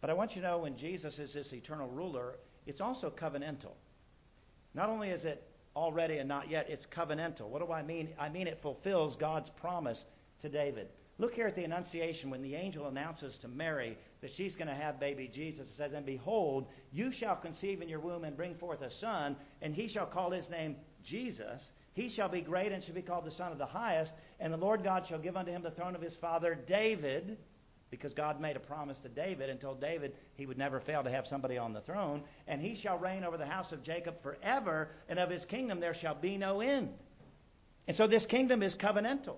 But 0.00 0.10
I 0.10 0.14
want 0.14 0.36
you 0.36 0.42
to 0.42 0.48
know 0.48 0.58
when 0.58 0.76
Jesus 0.76 1.18
is 1.18 1.32
this 1.32 1.52
eternal 1.52 1.88
ruler, 1.88 2.36
it's 2.66 2.80
also 2.80 3.10
covenantal. 3.10 3.72
Not 4.74 4.88
only 4.88 5.10
is 5.10 5.24
it 5.24 5.42
already 5.74 6.18
and 6.18 6.28
not 6.28 6.50
yet, 6.50 6.68
it's 6.68 6.86
covenantal. 6.86 7.48
What 7.48 7.64
do 7.64 7.72
I 7.72 7.82
mean? 7.82 8.08
I 8.18 8.28
mean 8.28 8.46
it 8.46 8.60
fulfills 8.60 9.16
God's 9.16 9.50
promise 9.50 10.04
to 10.40 10.48
David. 10.48 10.88
Look 11.18 11.34
here 11.34 11.46
at 11.46 11.54
the 11.54 11.64
Annunciation 11.64 12.28
when 12.28 12.42
the 12.42 12.56
angel 12.56 12.86
announces 12.86 13.38
to 13.38 13.48
Mary 13.48 13.96
that 14.20 14.30
she's 14.30 14.54
going 14.54 14.68
to 14.68 14.74
have 14.74 15.00
baby 15.00 15.28
Jesus. 15.28 15.70
It 15.70 15.74
says, 15.74 15.94
And 15.94 16.04
behold, 16.04 16.66
you 16.92 17.10
shall 17.10 17.36
conceive 17.36 17.80
in 17.80 17.88
your 17.88 18.00
womb 18.00 18.24
and 18.24 18.36
bring 18.36 18.54
forth 18.54 18.82
a 18.82 18.90
son, 18.90 19.36
and 19.62 19.74
he 19.74 19.88
shall 19.88 20.04
call 20.04 20.30
his 20.30 20.50
name 20.50 20.76
Jesus. 21.02 21.72
He 21.94 22.10
shall 22.10 22.28
be 22.28 22.42
great 22.42 22.72
and 22.72 22.82
shall 22.82 22.94
be 22.94 23.00
called 23.00 23.24
the 23.24 23.30
Son 23.30 23.50
of 23.50 23.56
the 23.56 23.64
Highest. 23.64 24.12
And 24.38 24.52
the 24.52 24.58
Lord 24.58 24.84
God 24.84 25.06
shall 25.06 25.18
give 25.18 25.38
unto 25.38 25.50
him 25.50 25.62
the 25.62 25.70
throne 25.70 25.94
of 25.94 26.02
his 26.02 26.14
father 26.14 26.54
David, 26.54 27.38
because 27.88 28.12
God 28.12 28.38
made 28.38 28.56
a 28.56 28.60
promise 28.60 28.98
to 29.00 29.08
David 29.08 29.48
and 29.48 29.58
told 29.58 29.80
David 29.80 30.12
he 30.34 30.44
would 30.44 30.58
never 30.58 30.80
fail 30.80 31.02
to 31.02 31.10
have 31.10 31.26
somebody 31.26 31.56
on 31.56 31.72
the 31.72 31.80
throne. 31.80 32.24
And 32.46 32.60
he 32.60 32.74
shall 32.74 32.98
reign 32.98 33.24
over 33.24 33.38
the 33.38 33.46
house 33.46 33.72
of 33.72 33.82
Jacob 33.82 34.20
forever, 34.20 34.90
and 35.08 35.18
of 35.18 35.30
his 35.30 35.46
kingdom 35.46 35.80
there 35.80 35.94
shall 35.94 36.14
be 36.14 36.36
no 36.36 36.60
end. 36.60 36.92
And 37.88 37.96
so 37.96 38.06
this 38.06 38.26
kingdom 38.26 38.62
is 38.62 38.76
covenantal. 38.76 39.36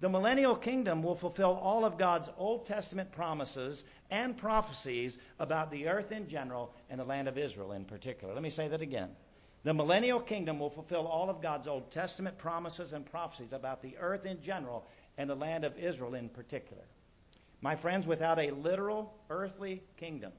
The 0.00 0.08
millennial 0.10 0.56
kingdom 0.56 1.02
will 1.02 1.14
fulfill 1.14 1.52
all 1.54 1.86
of 1.86 1.96
God's 1.96 2.28
Old 2.36 2.66
Testament 2.66 3.12
promises 3.12 3.84
and 4.10 4.36
prophecies 4.36 5.18
about 5.38 5.70
the 5.70 5.88
earth 5.88 6.12
in 6.12 6.28
general 6.28 6.74
and 6.90 7.00
the 7.00 7.04
land 7.04 7.28
of 7.28 7.38
Israel 7.38 7.72
in 7.72 7.86
particular. 7.86 8.34
Let 8.34 8.42
me 8.42 8.50
say 8.50 8.68
that 8.68 8.82
again. 8.82 9.08
The 9.64 9.72
millennial 9.72 10.20
kingdom 10.20 10.60
will 10.60 10.70
fulfill 10.70 11.06
all 11.06 11.30
of 11.30 11.40
God's 11.40 11.66
Old 11.66 11.90
Testament 11.90 12.36
promises 12.38 12.92
and 12.92 13.06
prophecies 13.06 13.52
about 13.52 13.82
the 13.82 13.96
earth 13.96 14.26
in 14.26 14.42
general 14.42 14.86
and 15.16 15.30
the 15.30 15.34
land 15.34 15.64
of 15.64 15.78
Israel 15.78 16.14
in 16.14 16.28
particular. 16.28 16.84
My 17.62 17.74
friends, 17.74 18.06
without 18.06 18.38
a 18.38 18.50
literal 18.50 19.14
earthly 19.30 19.82
kingdom, 19.96 20.32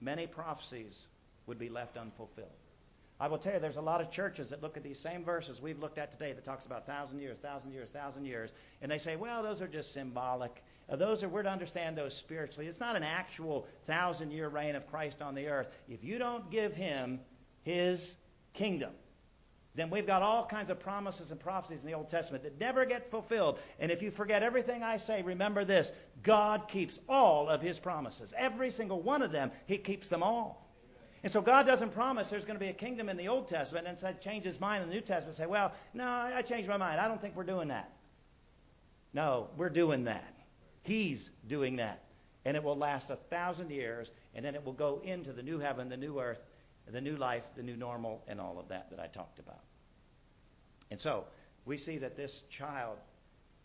many 0.00 0.26
prophecies 0.26 1.06
would 1.46 1.58
be 1.58 1.68
left 1.68 1.98
unfulfilled. 1.98 2.48
I 3.22 3.28
will 3.28 3.38
tell 3.38 3.52
you, 3.52 3.60
there's 3.60 3.76
a 3.76 3.80
lot 3.80 4.00
of 4.00 4.10
churches 4.10 4.50
that 4.50 4.64
look 4.64 4.76
at 4.76 4.82
these 4.82 4.98
same 4.98 5.22
verses 5.22 5.62
we've 5.62 5.78
looked 5.78 5.96
at 5.96 6.10
today 6.10 6.32
that 6.32 6.42
talks 6.42 6.66
about 6.66 6.86
thousand 6.86 7.20
years, 7.20 7.38
thousand 7.38 7.70
years, 7.70 7.88
thousand 7.88 8.24
years, 8.24 8.52
and 8.80 8.90
they 8.90 8.98
say, 8.98 9.14
well, 9.14 9.44
those 9.44 9.62
are 9.62 9.68
just 9.68 9.92
symbolic. 9.92 10.60
Uh, 10.88 10.96
those 10.96 11.22
are 11.22 11.28
we're 11.28 11.44
to 11.44 11.48
understand 11.48 11.96
those 11.96 12.16
spiritually. 12.16 12.66
It's 12.66 12.80
not 12.80 12.96
an 12.96 13.04
actual 13.04 13.68
thousand 13.84 14.32
year 14.32 14.48
reign 14.48 14.74
of 14.74 14.88
Christ 14.88 15.22
on 15.22 15.36
the 15.36 15.46
earth. 15.46 15.68
If 15.88 16.02
you 16.02 16.18
don't 16.18 16.50
give 16.50 16.74
him 16.74 17.20
his 17.62 18.16
kingdom, 18.54 18.90
then 19.76 19.88
we've 19.88 20.06
got 20.06 20.22
all 20.22 20.44
kinds 20.44 20.68
of 20.68 20.80
promises 20.80 21.30
and 21.30 21.38
prophecies 21.38 21.84
in 21.84 21.86
the 21.86 21.94
Old 21.94 22.08
Testament 22.08 22.42
that 22.42 22.58
never 22.58 22.84
get 22.84 23.08
fulfilled. 23.08 23.60
And 23.78 23.92
if 23.92 24.02
you 24.02 24.10
forget 24.10 24.42
everything 24.42 24.82
I 24.82 24.96
say, 24.96 25.22
remember 25.22 25.64
this 25.64 25.92
God 26.24 26.66
keeps 26.66 26.98
all 27.08 27.48
of 27.48 27.62
his 27.62 27.78
promises. 27.78 28.34
Every 28.36 28.72
single 28.72 29.00
one 29.00 29.22
of 29.22 29.30
them, 29.30 29.52
he 29.66 29.78
keeps 29.78 30.08
them 30.08 30.24
all. 30.24 30.71
And 31.22 31.30
so 31.30 31.40
God 31.40 31.66
doesn't 31.66 31.90
promise 31.90 32.30
there's 32.30 32.44
going 32.44 32.58
to 32.58 32.64
be 32.64 32.70
a 32.70 32.74
kingdom 32.74 33.08
in 33.08 33.16
the 33.16 33.28
Old 33.28 33.46
Testament 33.46 33.86
and 33.86 33.96
then 33.96 34.16
change 34.20 34.44
his 34.44 34.60
mind 34.60 34.82
in 34.82 34.88
the 34.88 34.94
New 34.94 35.00
Testament 35.00 35.28
and 35.28 35.36
say, 35.36 35.46
well, 35.46 35.72
no, 35.94 36.04
I 36.04 36.42
changed 36.42 36.68
my 36.68 36.76
mind. 36.76 37.00
I 37.00 37.06
don't 37.06 37.20
think 37.20 37.36
we're 37.36 37.44
doing 37.44 37.68
that. 37.68 37.92
No, 39.14 39.48
we're 39.56 39.70
doing 39.70 40.04
that. 40.04 40.34
He's 40.82 41.30
doing 41.46 41.76
that. 41.76 42.02
And 42.44 42.56
it 42.56 42.62
will 42.64 42.76
last 42.76 43.10
a 43.10 43.16
thousand 43.16 43.70
years, 43.70 44.10
and 44.34 44.44
then 44.44 44.56
it 44.56 44.64
will 44.64 44.72
go 44.72 45.00
into 45.04 45.32
the 45.32 45.44
new 45.44 45.60
heaven, 45.60 45.88
the 45.88 45.96
new 45.96 46.18
earth, 46.18 46.42
the 46.88 47.00
new 47.00 47.16
life, 47.16 47.44
the 47.54 47.62
new 47.62 47.76
normal, 47.76 48.24
and 48.26 48.40
all 48.40 48.58
of 48.58 48.68
that 48.68 48.90
that 48.90 48.98
I 48.98 49.06
talked 49.06 49.38
about. 49.38 49.60
And 50.90 51.00
so 51.00 51.24
we 51.64 51.76
see 51.76 51.98
that 51.98 52.16
this 52.16 52.42
child 52.50 52.98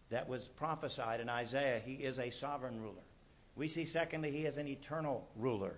that 0.10 0.30
was 0.30 0.48
prophesied 0.48 1.20
in 1.20 1.28
Isaiah, 1.28 1.82
he 1.84 1.94
is 1.94 2.20
a 2.20 2.30
sovereign 2.30 2.80
ruler. 2.80 3.02
We 3.56 3.68
see, 3.68 3.86
secondly, 3.86 4.30
he 4.30 4.46
is 4.46 4.58
an 4.58 4.68
eternal 4.68 5.28
ruler. 5.36 5.74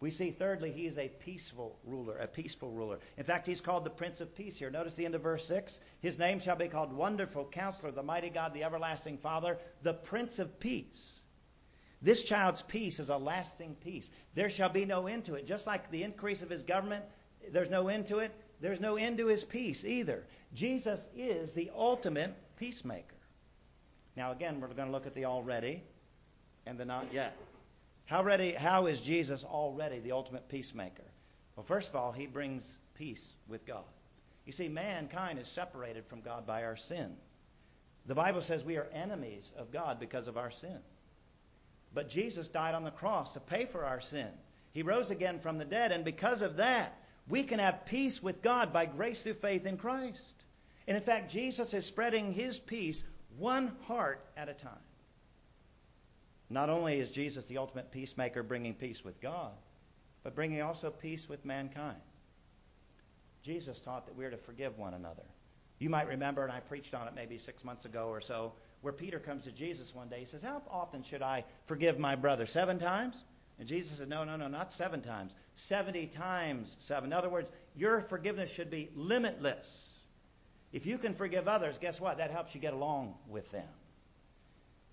We 0.00 0.10
see, 0.10 0.32
thirdly, 0.32 0.70
he 0.70 0.86
is 0.86 0.98
a 0.98 1.08
peaceful 1.08 1.78
ruler, 1.84 2.18
a 2.18 2.26
peaceful 2.26 2.70
ruler. 2.70 2.98
In 3.16 3.24
fact, 3.24 3.46
he's 3.46 3.60
called 3.60 3.84
the 3.84 3.90
Prince 3.90 4.20
of 4.20 4.34
Peace 4.34 4.58
here. 4.58 4.70
Notice 4.70 4.96
the 4.96 5.06
end 5.06 5.14
of 5.14 5.22
verse 5.22 5.46
6. 5.46 5.80
His 6.00 6.18
name 6.18 6.40
shall 6.40 6.56
be 6.56 6.68
called 6.68 6.92
Wonderful 6.92 7.46
Counselor, 7.46 7.92
the 7.92 8.02
Mighty 8.02 8.28
God, 8.28 8.52
the 8.52 8.64
Everlasting 8.64 9.18
Father, 9.18 9.58
the 9.82 9.94
Prince 9.94 10.38
of 10.38 10.60
Peace. 10.60 11.20
This 12.02 12.22
child's 12.22 12.60
peace 12.60 13.00
is 13.00 13.08
a 13.08 13.16
lasting 13.16 13.76
peace. 13.76 14.10
There 14.34 14.50
shall 14.50 14.68
be 14.68 14.84
no 14.84 15.06
end 15.06 15.24
to 15.24 15.36
it. 15.36 15.46
Just 15.46 15.66
like 15.66 15.90
the 15.90 16.02
increase 16.02 16.42
of 16.42 16.50
his 16.50 16.62
government, 16.62 17.04
there's 17.50 17.70
no 17.70 17.88
end 17.88 18.06
to 18.08 18.18
it. 18.18 18.30
There's 18.60 18.80
no 18.80 18.96
end 18.96 19.18
to 19.18 19.26
his 19.26 19.42
peace 19.42 19.86
either. 19.86 20.24
Jesus 20.52 21.08
is 21.16 21.54
the 21.54 21.70
ultimate 21.74 22.34
peacemaker. 22.58 23.16
Now, 24.16 24.32
again, 24.32 24.60
we're 24.60 24.68
going 24.68 24.88
to 24.88 24.92
look 24.92 25.06
at 25.06 25.14
the 25.14 25.24
already 25.24 25.82
and 26.66 26.78
the 26.78 26.84
not 26.84 27.06
yet. 27.12 27.36
How, 28.06 28.22
ready, 28.22 28.52
how 28.52 28.86
is 28.86 29.00
Jesus 29.00 29.44
already 29.44 29.98
the 29.98 30.12
ultimate 30.12 30.48
peacemaker? 30.48 31.04
Well, 31.56 31.64
first 31.64 31.88
of 31.88 31.96
all, 31.96 32.12
he 32.12 32.26
brings 32.26 32.76
peace 32.94 33.32
with 33.48 33.64
God. 33.66 33.84
You 34.44 34.52
see, 34.52 34.68
mankind 34.68 35.38
is 35.38 35.48
separated 35.48 36.04
from 36.06 36.20
God 36.20 36.46
by 36.46 36.64
our 36.64 36.76
sin. 36.76 37.16
The 38.06 38.14
Bible 38.14 38.42
says 38.42 38.62
we 38.62 38.76
are 38.76 38.88
enemies 38.92 39.50
of 39.56 39.72
God 39.72 39.98
because 39.98 40.28
of 40.28 40.36
our 40.36 40.50
sin. 40.50 40.78
But 41.94 42.10
Jesus 42.10 42.48
died 42.48 42.74
on 42.74 42.84
the 42.84 42.90
cross 42.90 43.32
to 43.32 43.40
pay 43.40 43.64
for 43.64 43.84
our 43.84 44.00
sin. 44.00 44.28
He 44.72 44.82
rose 44.82 45.10
again 45.10 45.38
from 45.38 45.56
the 45.56 45.64
dead, 45.64 45.92
and 45.92 46.04
because 46.04 46.42
of 46.42 46.56
that, 46.56 46.98
we 47.28 47.44
can 47.44 47.60
have 47.60 47.86
peace 47.86 48.22
with 48.22 48.42
God 48.42 48.72
by 48.72 48.84
grace 48.84 49.22
through 49.22 49.34
faith 49.34 49.64
in 49.64 49.78
Christ. 49.78 50.44
And 50.86 50.96
in 50.96 51.02
fact, 51.02 51.30
Jesus 51.30 51.72
is 51.72 51.86
spreading 51.86 52.32
his 52.32 52.58
peace 52.58 53.04
one 53.38 53.72
heart 53.86 54.22
at 54.36 54.48
a 54.50 54.54
time. 54.54 54.72
Not 56.54 56.70
only 56.70 57.00
is 57.00 57.10
Jesus 57.10 57.46
the 57.46 57.58
ultimate 57.58 57.90
peacemaker 57.90 58.44
bringing 58.44 58.74
peace 58.74 59.04
with 59.04 59.20
God, 59.20 59.50
but 60.22 60.36
bringing 60.36 60.62
also 60.62 60.88
peace 60.88 61.28
with 61.28 61.44
mankind. 61.44 61.98
Jesus 63.42 63.80
taught 63.80 64.06
that 64.06 64.14
we 64.14 64.24
are 64.24 64.30
to 64.30 64.36
forgive 64.36 64.78
one 64.78 64.94
another. 64.94 65.24
You 65.80 65.90
might 65.90 66.06
remember, 66.06 66.44
and 66.44 66.52
I 66.52 66.60
preached 66.60 66.94
on 66.94 67.08
it 67.08 67.14
maybe 67.16 67.38
six 67.38 67.64
months 67.64 67.86
ago 67.86 68.06
or 68.06 68.20
so, 68.20 68.52
where 68.82 68.92
Peter 68.92 69.18
comes 69.18 69.42
to 69.44 69.50
Jesus 69.50 69.92
one 69.92 70.08
day. 70.08 70.20
He 70.20 70.26
says, 70.26 70.42
How 70.42 70.62
often 70.70 71.02
should 71.02 71.22
I 71.22 71.44
forgive 71.66 71.98
my 71.98 72.14
brother? 72.14 72.46
Seven 72.46 72.78
times? 72.78 73.20
And 73.58 73.66
Jesus 73.66 73.98
said, 73.98 74.08
No, 74.08 74.22
no, 74.22 74.36
no, 74.36 74.46
not 74.46 74.72
seven 74.72 75.02
times. 75.02 75.34
Seventy 75.56 76.06
times 76.06 76.76
seven. 76.78 77.10
In 77.10 77.12
other 77.14 77.28
words, 77.28 77.50
your 77.74 78.00
forgiveness 78.02 78.52
should 78.52 78.70
be 78.70 78.90
limitless. 78.94 79.98
If 80.72 80.86
you 80.86 80.98
can 80.98 81.16
forgive 81.16 81.48
others, 81.48 81.78
guess 81.78 82.00
what? 82.00 82.18
That 82.18 82.30
helps 82.30 82.54
you 82.54 82.60
get 82.60 82.74
along 82.74 83.14
with 83.28 83.50
them. 83.50 83.66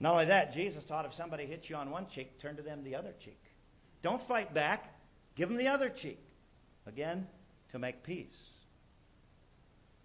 Not 0.01 0.13
only 0.13 0.25
that, 0.25 0.51
Jesus 0.51 0.83
taught 0.83 1.05
if 1.05 1.13
somebody 1.13 1.45
hits 1.45 1.69
you 1.69 1.75
on 1.75 1.91
one 1.91 2.07
cheek, 2.07 2.39
turn 2.39 2.55
to 2.55 2.63
them 2.63 2.83
the 2.83 2.95
other 2.95 3.13
cheek. 3.19 3.39
Don't 4.01 4.21
fight 4.21 4.51
back. 4.51 4.91
Give 5.35 5.47
them 5.47 5.59
the 5.59 5.67
other 5.67 5.89
cheek. 5.89 6.19
Again, 6.87 7.27
to 7.71 7.77
make 7.77 8.01
peace. 8.01 8.49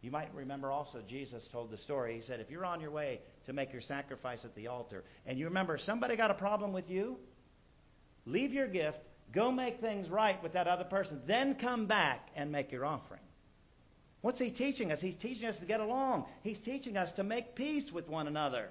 You 0.03 0.11
might 0.11 0.29
remember 0.35 0.71
also 0.71 1.01
Jesus 1.09 1.49
told 1.49 1.71
the 1.71 1.79
story. 1.79 2.15
He 2.15 2.21
said, 2.21 2.41
if 2.41 2.51
you're 2.51 2.67
on 2.67 2.83
your 2.83 2.91
way 2.91 3.21
to 3.47 3.55
make 3.55 3.73
your 3.73 3.81
sacrifice 3.81 4.45
at 4.45 4.55
the 4.55 4.67
altar, 4.67 5.03
and 5.25 5.39
you 5.39 5.47
remember 5.47 5.79
somebody 5.79 6.15
got 6.15 6.31
a 6.31 6.35
problem 6.35 6.75
with 6.75 6.91
you, 6.91 7.17
leave 8.27 8.53
your 8.53 8.69
gift, 8.69 9.01
go 9.33 9.51
make 9.51 9.81
things 9.81 10.11
right 10.11 10.41
with 10.43 10.53
that 10.53 10.69
other 10.69 10.85
person, 10.85 11.23
then 11.25 11.55
come 11.55 11.87
back 11.87 12.29
and 12.37 12.53
make 12.53 12.71
your 12.71 12.85
offering. 12.85 13.23
What's 14.21 14.39
he 14.39 14.51
teaching 14.51 14.93
us? 14.93 15.01
He's 15.01 15.15
teaching 15.15 15.49
us 15.49 15.61
to 15.61 15.67
get 15.67 15.81
along. 15.81 16.27
He's 16.43 16.59
teaching 16.59 16.99
us 16.99 17.13
to 17.13 17.25
make 17.25 17.55
peace 17.55 17.91
with 17.91 18.11
one 18.11 18.27
another. 18.27 18.69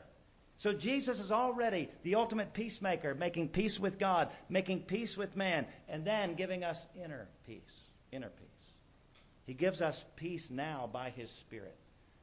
So 0.58 0.72
Jesus 0.72 1.20
is 1.20 1.32
already 1.32 1.90
the 2.04 2.16
ultimate 2.16 2.54
peacemaker, 2.54 3.14
making 3.14 3.50
peace 3.50 3.80
with 3.80 4.00
God, 4.00 4.32
making 4.48 4.84
peace 4.84 5.18
with 5.18 5.36
man, 5.36 5.66
and 5.90 6.06
then 6.06 6.36
giving 6.36 6.64
us 6.64 6.86
inner 7.04 7.28
peace. 7.46 7.90
Inner 8.12 8.30
peace. 8.30 8.46
He 9.46 9.54
gives 9.54 9.82
us 9.82 10.04
peace 10.16 10.50
now 10.50 10.90
by 10.92 11.10
his 11.10 11.30
Spirit. 11.30 11.76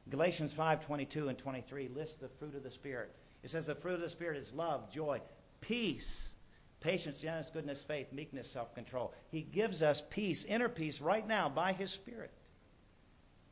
Galatians 0.09 0.53
5:22 0.53 1.29
and 1.29 1.37
23 1.37 1.87
lists 1.89 2.17
the 2.17 2.27
fruit 2.27 2.55
of 2.55 2.63
the 2.63 2.71
Spirit. 2.71 3.13
It 3.43 3.51
says 3.51 3.67
the 3.67 3.75
fruit 3.75 3.95
of 3.95 4.01
the 4.01 4.09
Spirit 4.09 4.37
is 4.37 4.51
love, 4.53 4.91
joy, 4.91 5.21
peace, 5.61 6.33
patience, 6.79 7.21
gentleness, 7.21 7.51
goodness, 7.51 7.83
faith, 7.83 8.11
meekness, 8.11 8.49
self-control. 8.51 9.13
He 9.29 9.41
gives 9.41 9.81
us 9.83 10.03
peace, 10.09 10.43
inner 10.43 10.69
peace, 10.69 10.99
right 11.01 11.25
now 11.25 11.49
by 11.49 11.73
his 11.73 11.91
Spirit. 11.91 12.31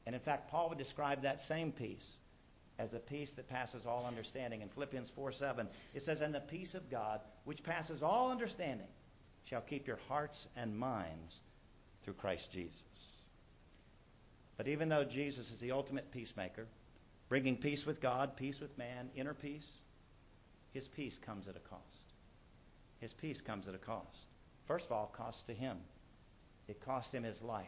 And 0.06 0.16
in 0.16 0.22
fact, 0.22 0.50
Paul 0.50 0.70
would 0.70 0.80
describe 0.80 1.22
that 1.22 1.40
same 1.40 1.72
peace 1.72 2.18
as 2.82 2.92
the 2.92 3.00
peace 3.00 3.34
that 3.34 3.48
passes 3.48 3.86
all 3.86 4.06
understanding. 4.08 4.62
In 4.62 4.70
Philippians 4.70 5.12
4 5.12 5.32
7, 5.32 5.68
it 5.94 6.02
says, 6.02 6.22
And 6.22 6.34
the 6.34 6.40
peace 6.40 6.74
of 6.74 6.90
God, 6.90 7.22
which 7.46 7.64
passes 7.64 8.02
all 8.02 8.32
understanding, 8.32 8.88
shall 9.46 9.62
keep 9.62 9.88
your 9.88 10.00
hearts 10.08 10.48
and 10.56 10.78
minds 10.78 11.40
through 12.04 12.16
Christ 12.16 12.52
Jesus. 12.52 12.82
But 14.58 14.68
even 14.68 14.90
though 14.90 15.04
Jesus 15.04 15.52
is 15.52 15.60
the 15.60 15.72
ultimate 15.72 16.12
peacemaker, 16.12 16.66
bringing 17.30 17.56
peace 17.56 17.86
with 17.86 18.02
God, 18.02 18.36
peace 18.36 18.60
with 18.60 18.76
man, 18.80 19.10
inner 19.16 19.36
peace, 19.36 19.70
his 20.74 20.88
peace 20.88 21.20
comes 21.20 21.48
at 21.48 21.56
a 21.56 21.60
cost. 21.60 21.84
His 23.00 23.14
peace 23.14 23.42
comes 23.42 23.68
at 23.68 23.76
a 23.76 23.80
cost. 23.80 24.26
First 24.66 24.88
of 24.88 24.92
all, 24.94 25.14
cost 25.16 25.46
to 25.48 25.54
him. 25.54 25.78
It 26.68 26.84
cost 26.84 27.14
him 27.14 27.24
his 27.24 27.44
life 27.44 27.68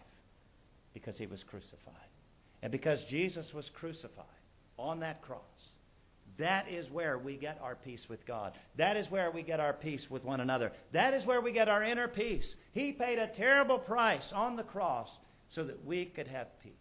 because 0.93 1.19
he 1.19 1.27
was 1.27 1.43
crucified. 1.43 1.93
And 2.63 2.71
because 2.71 3.05
Jesus 3.05 3.53
was 3.53 3.69
crucified 3.69 4.25
on 4.77 4.99
that 5.01 5.21
cross, 5.21 5.39
that 6.37 6.67
is 6.69 6.89
where 6.89 7.17
we 7.17 7.35
get 7.35 7.59
our 7.61 7.75
peace 7.75 8.09
with 8.09 8.25
God. 8.25 8.53
That 8.75 8.97
is 8.97 9.11
where 9.11 9.29
we 9.29 9.43
get 9.43 9.59
our 9.59 9.73
peace 9.73 10.09
with 10.09 10.25
one 10.25 10.39
another. 10.39 10.71
That 10.91 11.13
is 11.13 11.25
where 11.25 11.41
we 11.41 11.51
get 11.51 11.69
our 11.69 11.83
inner 11.83 12.07
peace. 12.07 12.55
He 12.71 12.91
paid 12.91 13.19
a 13.19 13.27
terrible 13.27 13.77
price 13.77 14.33
on 14.33 14.55
the 14.55 14.63
cross 14.63 15.19
so 15.49 15.63
that 15.63 15.85
we 15.85 16.05
could 16.05 16.27
have 16.27 16.47
peace. 16.63 16.71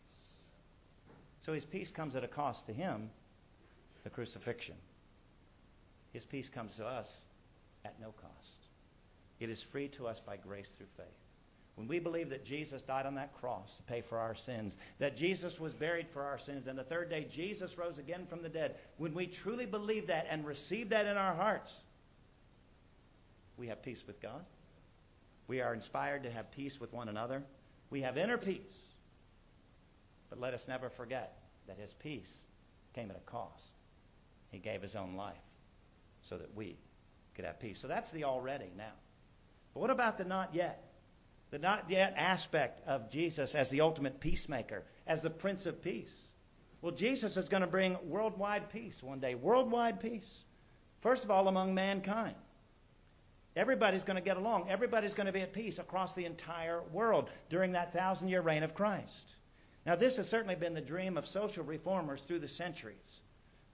So 1.43 1.53
his 1.53 1.65
peace 1.65 1.91
comes 1.91 2.17
at 2.17 2.25
a 2.25 2.29
cost 2.29 2.67
to 2.67 2.73
him, 2.73 3.11
the 4.05 4.11
crucifixion. 4.11 4.77
His 6.13 6.25
peace 6.25 6.49
comes 6.49 6.77
to 6.77 6.87
us 6.87 7.17
at 7.85 8.01
no 8.01 8.13
cost. 8.13 8.69
It 9.41 9.51
is 9.51 9.61
free 9.61 9.89
to 9.89 10.07
us 10.07 10.21
by 10.21 10.37
grace 10.37 10.71
through 10.77 10.87
faith. 10.97 11.22
When 11.75 11.89
we 11.89 11.99
believe 11.99 12.31
that 12.31 12.45
Jesus 12.45 12.83
died 12.83 13.07
on 13.07 13.15
that 13.15 13.33
cross 13.41 13.75
to 13.77 13.83
pay 13.85 14.03
for 14.03 14.19
our 14.19 14.35
sins, 14.35 14.77
that 14.99 15.17
Jesus 15.17 15.59
was 15.59 15.73
buried 15.73 16.09
for 16.09 16.23
our 16.23 16.39
sins, 16.39 16.67
and 16.67 16.79
the 16.79 16.85
third 16.85 17.09
day 17.09 17.27
Jesus 17.31 17.79
rose 17.79 17.99
again 17.99 18.27
from 18.27 18.43
the 18.43 18.49
dead, 18.49 18.77
when 18.99 19.15
we 19.15 19.27
truly 19.27 19.65
believe 19.65 20.09
that 20.09 20.27
and 20.29 20.45
receive 20.45 20.91
that 20.91 21.07
in 21.07 21.17
our 21.17 21.35
hearts, 21.35 21.81
we 23.57 23.69
have 23.69 23.83
peace 23.83 24.05
with 24.07 24.21
God. 24.21 24.45
We 25.49 25.61
are 25.61 25.73
inspired 25.73 26.25
to 26.25 26.31
have 26.31 26.51
peace 26.53 26.79
with 26.79 26.93
one 26.93 27.09
another. 27.09 27.43
We 27.91 28.03
have 28.03 28.17
inner 28.17 28.39
peace. 28.39 28.73
But 30.29 30.41
let 30.41 30.55
us 30.55 30.69
never 30.69 30.91
forget 30.91 31.37
that 31.67 31.79
his 31.79 31.93
peace 31.93 32.35
came 32.95 33.11
at 33.11 33.17
a 33.17 33.31
cost. 33.31 33.65
He 34.51 34.59
gave 34.59 34.83
his 34.83 34.95
own 34.95 35.15
life 35.15 35.35
so 36.23 36.37
that 36.37 36.55
we 36.55 36.77
could 37.35 37.45
have 37.45 37.61
peace. 37.61 37.79
So 37.79 37.89
that's 37.89 38.11
the 38.11 38.25
already 38.25 38.71
now. 38.77 38.93
But 39.75 39.81
what 39.81 39.91
about 39.91 40.19
the 40.19 40.25
not 40.25 40.55
yet? 40.55 40.92
The 41.53 41.59
not 41.59 41.91
yet 41.91 42.15
aspect 42.17 42.81
of 42.89 43.11
Jesus 43.11 43.55
as 43.55 43.69
the 43.69 43.83
ultimate 43.83 44.21
peacemaker, 44.21 44.85
as 45.07 45.21
the 45.21 45.29
Prince 45.29 45.67
of 45.67 45.83
Peace. 45.83 46.29
Well, 46.81 46.93
Jesus 46.93 47.37
is 47.37 47.51
going 47.51 47.61
to 47.61 47.67
bring 47.67 47.99
worldwide 48.09 48.71
peace 48.71 49.03
one 49.03 49.21
day. 49.21 49.35
Worldwide 49.35 50.01
peace. 50.01 50.45
First 51.03 51.25
of 51.25 51.31
all, 51.31 51.49
among 51.49 51.75
mankind. 51.75 52.37
Everybody's 53.55 54.05
going 54.05 54.17
to 54.17 54.23
get 54.23 54.39
along. 54.39 54.71
Everybody's 54.71 55.13
going 55.13 55.27
to 55.27 55.33
be 55.33 55.43
at 55.43 55.53
peace 55.53 55.79
across 55.79 56.15
the 56.15 56.25
entire 56.25 56.81
world 56.91 57.29
during 57.51 57.73
that 57.73 57.93
thousand 57.93 58.29
year 58.29 58.41
reign 58.41 58.63
of 58.63 58.75
Christ. 58.75 59.37
Now, 59.85 59.95
this 59.95 60.17
has 60.17 60.31
certainly 60.31 60.55
been 60.55 60.73
the 60.73 60.81
dream 60.81 61.19
of 61.19 61.27
social 61.27 61.65
reformers 61.65 62.23
through 62.23 62.39
the 62.39 62.49
centuries. 62.49 63.21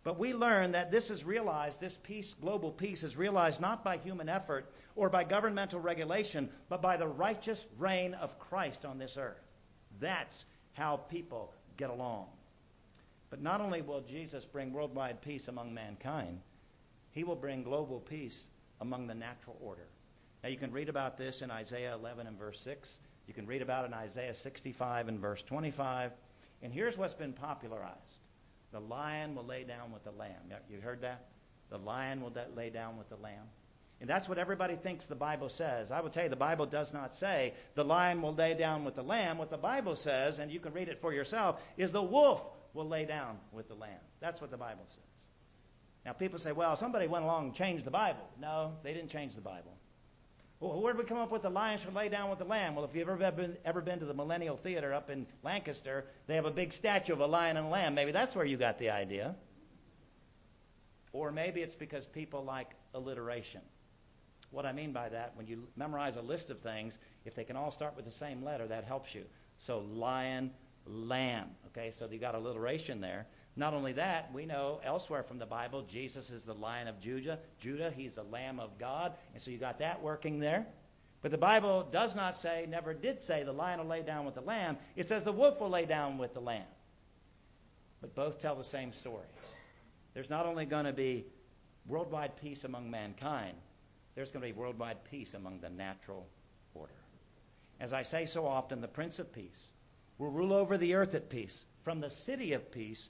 But 0.08 0.18
we 0.18 0.32
learn 0.32 0.72
that 0.72 0.90
this 0.90 1.10
is 1.10 1.22
realized, 1.22 1.82
this 1.82 1.98
peace, 1.98 2.32
global 2.32 2.72
peace, 2.72 3.02
is 3.02 3.14
realized 3.14 3.60
not 3.60 3.84
by 3.84 3.98
human 3.98 4.30
effort 4.30 4.72
or 4.96 5.10
by 5.10 5.22
governmental 5.22 5.80
regulation, 5.80 6.48
but 6.70 6.80
by 6.80 6.96
the 6.96 7.06
righteous 7.06 7.66
reign 7.76 8.14
of 8.14 8.38
Christ 8.38 8.86
on 8.86 8.96
this 8.96 9.18
earth. 9.18 9.44
That's 10.00 10.46
how 10.72 10.96
people 10.96 11.52
get 11.76 11.90
along. 11.90 12.28
But 13.28 13.42
not 13.42 13.60
only 13.60 13.82
will 13.82 14.00
Jesus 14.00 14.46
bring 14.46 14.72
worldwide 14.72 15.20
peace 15.20 15.48
among 15.48 15.74
mankind, 15.74 16.40
he 17.10 17.22
will 17.22 17.36
bring 17.36 17.62
global 17.62 18.00
peace 18.00 18.48
among 18.80 19.08
the 19.08 19.14
natural 19.14 19.58
order. 19.60 19.88
Now, 20.42 20.48
you 20.48 20.56
can 20.56 20.72
read 20.72 20.88
about 20.88 21.18
this 21.18 21.42
in 21.42 21.50
Isaiah 21.50 21.92
11 21.92 22.26
and 22.26 22.38
verse 22.38 22.62
6. 22.62 23.00
You 23.26 23.34
can 23.34 23.46
read 23.46 23.60
about 23.60 23.84
it 23.84 23.88
in 23.88 23.92
Isaiah 23.92 24.34
65 24.34 25.08
and 25.08 25.20
verse 25.20 25.42
25. 25.42 26.12
And 26.62 26.72
here's 26.72 26.96
what's 26.96 27.12
been 27.12 27.34
popularized 27.34 28.27
the 28.72 28.80
lion 28.80 29.34
will 29.34 29.44
lay 29.44 29.64
down 29.64 29.92
with 29.92 30.04
the 30.04 30.10
lamb. 30.10 30.52
You 30.70 30.80
heard 30.80 31.02
that? 31.02 31.26
The 31.70 31.78
lion 31.78 32.20
will 32.20 32.32
lay 32.54 32.70
down 32.70 32.98
with 32.98 33.08
the 33.08 33.16
lamb. 33.16 33.46
And 34.00 34.08
that's 34.08 34.28
what 34.28 34.38
everybody 34.38 34.76
thinks 34.76 35.06
the 35.06 35.16
Bible 35.16 35.48
says. 35.48 35.90
I 35.90 36.00
will 36.00 36.10
tell 36.10 36.22
you, 36.22 36.28
the 36.28 36.36
Bible 36.36 36.66
does 36.66 36.94
not 36.94 37.12
say 37.12 37.54
the 37.74 37.84
lion 37.84 38.22
will 38.22 38.34
lay 38.34 38.54
down 38.54 38.84
with 38.84 38.94
the 38.94 39.02
lamb. 39.02 39.38
What 39.38 39.50
the 39.50 39.58
Bible 39.58 39.96
says, 39.96 40.38
and 40.38 40.52
you 40.52 40.60
can 40.60 40.72
read 40.72 40.88
it 40.88 41.00
for 41.00 41.12
yourself, 41.12 41.60
is 41.76 41.90
the 41.90 42.02
wolf 42.02 42.44
will 42.74 42.86
lay 42.86 43.04
down 43.04 43.38
with 43.52 43.68
the 43.68 43.74
lamb. 43.74 44.00
That's 44.20 44.40
what 44.40 44.50
the 44.50 44.56
Bible 44.56 44.84
says. 44.88 45.26
Now, 46.04 46.12
people 46.12 46.38
say, 46.38 46.52
well, 46.52 46.76
somebody 46.76 47.08
went 47.08 47.24
along 47.24 47.46
and 47.46 47.54
changed 47.54 47.84
the 47.84 47.90
Bible. 47.90 48.26
No, 48.40 48.74
they 48.84 48.94
didn't 48.94 49.10
change 49.10 49.34
the 49.34 49.40
Bible. 49.40 49.77
Well, 50.60 50.80
where 50.80 50.92
did 50.92 50.98
we 50.98 51.04
come 51.04 51.18
up 51.18 51.30
with 51.30 51.42
the 51.42 51.50
lion 51.50 51.78
should 51.78 51.94
lay 51.94 52.08
down 52.08 52.30
with 52.30 52.40
the 52.40 52.44
lamb? 52.44 52.74
Well, 52.74 52.84
if 52.84 52.94
you've 52.94 53.08
ever 53.08 53.30
been, 53.30 53.56
ever 53.64 53.80
been 53.80 54.00
to 54.00 54.06
the 54.06 54.14
Millennial 54.14 54.56
Theater 54.56 54.92
up 54.92 55.08
in 55.08 55.26
Lancaster, 55.44 56.06
they 56.26 56.34
have 56.34 56.46
a 56.46 56.50
big 56.50 56.72
statue 56.72 57.12
of 57.12 57.20
a 57.20 57.26
lion 57.26 57.56
and 57.56 57.66
a 57.66 57.68
lamb. 57.68 57.94
Maybe 57.94 58.10
that's 58.10 58.34
where 58.34 58.44
you 58.44 58.56
got 58.56 58.78
the 58.78 58.90
idea. 58.90 59.36
Or 61.12 61.30
maybe 61.30 61.60
it's 61.60 61.76
because 61.76 62.06
people 62.06 62.44
like 62.44 62.70
alliteration. 62.92 63.60
What 64.50 64.66
I 64.66 64.72
mean 64.72 64.92
by 64.92 65.10
that, 65.10 65.36
when 65.36 65.46
you 65.46 65.68
memorize 65.76 66.16
a 66.16 66.22
list 66.22 66.50
of 66.50 66.58
things, 66.60 66.98
if 67.24 67.34
they 67.34 67.44
can 67.44 67.56
all 67.56 67.70
start 67.70 67.94
with 67.94 68.04
the 68.04 68.10
same 68.10 68.42
letter, 68.42 68.66
that 68.66 68.84
helps 68.84 69.14
you. 69.14 69.24
So 69.58 69.78
lion, 69.78 70.50
lamb. 70.86 71.50
Okay, 71.68 71.92
so 71.92 72.08
you 72.10 72.18
got 72.18 72.34
alliteration 72.34 73.00
there. 73.00 73.26
Not 73.58 73.74
only 73.74 73.94
that, 73.94 74.32
we 74.32 74.46
know 74.46 74.80
elsewhere 74.84 75.24
from 75.24 75.40
the 75.40 75.46
Bible, 75.46 75.82
Jesus 75.82 76.30
is 76.30 76.44
the 76.44 76.54
lion 76.54 76.86
of 76.86 77.00
Judah. 77.00 77.40
Judah, 77.58 77.90
he's 77.90 78.14
the 78.14 78.22
lamb 78.22 78.60
of 78.60 78.78
God. 78.78 79.14
And 79.34 79.42
so 79.42 79.50
you 79.50 79.58
got 79.58 79.80
that 79.80 80.00
working 80.00 80.38
there. 80.38 80.64
But 81.22 81.32
the 81.32 81.38
Bible 81.38 81.82
does 81.90 82.14
not 82.14 82.36
say, 82.36 82.66
never 82.68 82.94
did 82.94 83.20
say, 83.20 83.42
the 83.42 83.52
lion 83.52 83.80
will 83.80 83.86
lay 83.86 84.02
down 84.02 84.26
with 84.26 84.36
the 84.36 84.42
lamb. 84.42 84.76
It 84.94 85.08
says 85.08 85.24
the 85.24 85.32
wolf 85.32 85.60
will 85.60 85.70
lay 85.70 85.86
down 85.86 86.18
with 86.18 86.34
the 86.34 86.40
lamb. 86.40 86.68
But 88.00 88.14
both 88.14 88.38
tell 88.38 88.54
the 88.54 88.62
same 88.62 88.92
story. 88.92 89.26
There's 90.14 90.30
not 90.30 90.46
only 90.46 90.64
going 90.64 90.84
to 90.84 90.92
be 90.92 91.26
worldwide 91.88 92.36
peace 92.36 92.62
among 92.62 92.92
mankind, 92.92 93.56
there's 94.14 94.30
going 94.30 94.42
to 94.42 94.52
be 94.54 94.56
worldwide 94.56 95.02
peace 95.10 95.34
among 95.34 95.58
the 95.58 95.70
natural 95.70 96.28
order. 96.74 96.92
As 97.80 97.92
I 97.92 98.02
say 98.04 98.26
so 98.26 98.46
often, 98.46 98.80
the 98.80 98.86
Prince 98.86 99.18
of 99.18 99.32
Peace 99.32 99.66
will 100.16 100.30
rule 100.30 100.52
over 100.52 100.78
the 100.78 100.94
earth 100.94 101.16
at 101.16 101.28
peace, 101.28 101.64
from 101.82 101.98
the 101.98 102.10
city 102.10 102.52
of 102.52 102.70
peace 102.70 103.08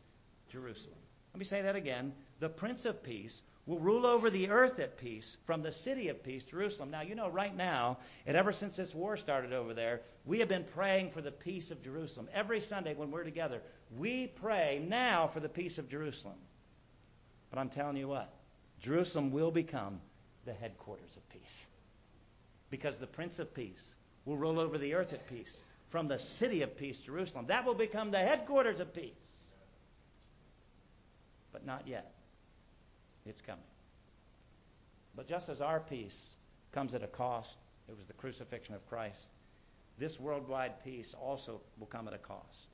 Jerusalem. 0.48 0.98
Let 1.32 1.38
me 1.38 1.44
say 1.44 1.62
that 1.62 1.76
again. 1.76 2.12
The 2.40 2.48
Prince 2.48 2.84
of 2.84 3.02
Peace 3.02 3.42
will 3.66 3.78
rule 3.78 4.06
over 4.06 4.30
the 4.30 4.48
earth 4.48 4.78
at 4.80 4.96
peace 4.96 5.36
from 5.44 5.62
the 5.62 5.70
city 5.70 6.08
of 6.08 6.24
peace, 6.24 6.42
Jerusalem. 6.42 6.90
Now, 6.90 7.02
you 7.02 7.14
know, 7.14 7.28
right 7.28 7.54
now, 7.54 7.98
and 8.26 8.36
ever 8.36 8.50
since 8.50 8.76
this 8.76 8.94
war 8.94 9.18
started 9.18 9.52
over 9.52 9.74
there, 9.74 10.00
we 10.24 10.38
have 10.38 10.48
been 10.48 10.64
praying 10.64 11.10
for 11.10 11.20
the 11.20 11.30
peace 11.30 11.70
of 11.70 11.82
Jerusalem. 11.84 12.28
Every 12.32 12.60
Sunday 12.60 12.94
when 12.94 13.10
we're 13.10 13.24
together, 13.24 13.60
we 13.96 14.26
pray 14.26 14.82
now 14.88 15.26
for 15.26 15.40
the 15.40 15.50
peace 15.50 15.76
of 15.76 15.90
Jerusalem. 15.90 16.38
But 17.50 17.58
I'm 17.58 17.68
telling 17.68 17.98
you 17.98 18.08
what, 18.08 18.32
Jerusalem 18.82 19.32
will 19.32 19.50
become 19.50 20.00
the 20.46 20.54
headquarters 20.54 21.16
of 21.16 21.28
peace. 21.28 21.66
Because 22.70 22.98
the 22.98 23.06
Prince 23.06 23.38
of 23.38 23.54
Peace 23.54 23.94
will 24.24 24.36
rule 24.36 24.58
over 24.60 24.78
the 24.78 24.94
earth 24.94 25.12
at 25.12 25.28
peace 25.28 25.60
from 25.90 26.08
the 26.08 26.18
city 26.18 26.62
of 26.62 26.76
peace, 26.76 26.98
Jerusalem. 27.00 27.46
That 27.48 27.66
will 27.66 27.74
become 27.74 28.10
the 28.10 28.18
headquarters 28.18 28.80
of 28.80 28.94
peace 28.94 29.37
but 31.52 31.66
not 31.66 31.86
yet. 31.86 32.12
It's 33.26 33.40
coming. 33.40 33.62
But 35.14 35.28
just 35.28 35.48
as 35.48 35.60
our 35.60 35.80
peace 35.80 36.36
comes 36.72 36.94
at 36.94 37.02
a 37.02 37.08
cost, 37.08 37.56
it 37.88 37.96
was 37.96 38.06
the 38.06 38.12
crucifixion 38.14 38.74
of 38.74 38.86
Christ, 38.88 39.28
this 39.98 40.20
worldwide 40.20 40.82
peace 40.84 41.14
also 41.20 41.60
will 41.78 41.86
come 41.86 42.06
at 42.06 42.14
a 42.14 42.18
cost. 42.18 42.68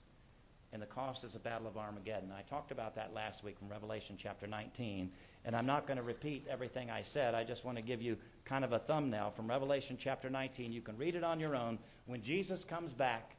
And 0.72 0.82
the 0.82 0.86
cost 0.86 1.22
is 1.22 1.34
the 1.34 1.38
battle 1.38 1.68
of 1.68 1.78
Armageddon. 1.78 2.32
I 2.36 2.42
talked 2.42 2.72
about 2.72 2.96
that 2.96 3.14
last 3.14 3.44
week 3.44 3.58
from 3.58 3.68
Revelation 3.68 4.16
chapter 4.18 4.46
19. 4.46 5.10
And 5.44 5.54
I'm 5.54 5.66
not 5.66 5.86
going 5.86 5.98
to 5.98 6.02
repeat 6.02 6.46
everything 6.50 6.90
I 6.90 7.02
said. 7.02 7.34
I 7.34 7.44
just 7.44 7.64
want 7.64 7.78
to 7.78 7.82
give 7.82 8.02
you 8.02 8.16
kind 8.44 8.64
of 8.64 8.72
a 8.72 8.80
thumbnail 8.80 9.30
from 9.30 9.48
Revelation 9.48 9.96
chapter 9.98 10.28
19. 10.28 10.72
You 10.72 10.82
can 10.82 10.96
read 10.98 11.14
it 11.14 11.22
on 11.22 11.38
your 11.38 11.54
own. 11.54 11.78
When 12.06 12.20
Jesus 12.22 12.64
comes 12.64 12.92
back 12.92 13.36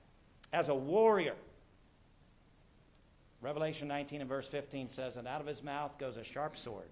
as 0.53 0.69
a 0.69 0.75
warrior, 0.75 1.35
Revelation 3.41 3.87
19 3.87 4.21
and 4.21 4.29
verse 4.29 4.47
15 4.47 4.89
says, 4.89 5.17
And 5.17 5.27
out 5.27 5.41
of 5.41 5.47
his 5.47 5.63
mouth 5.63 5.97
goes 5.99 6.17
a 6.17 6.23
sharp 6.23 6.57
sword, 6.57 6.89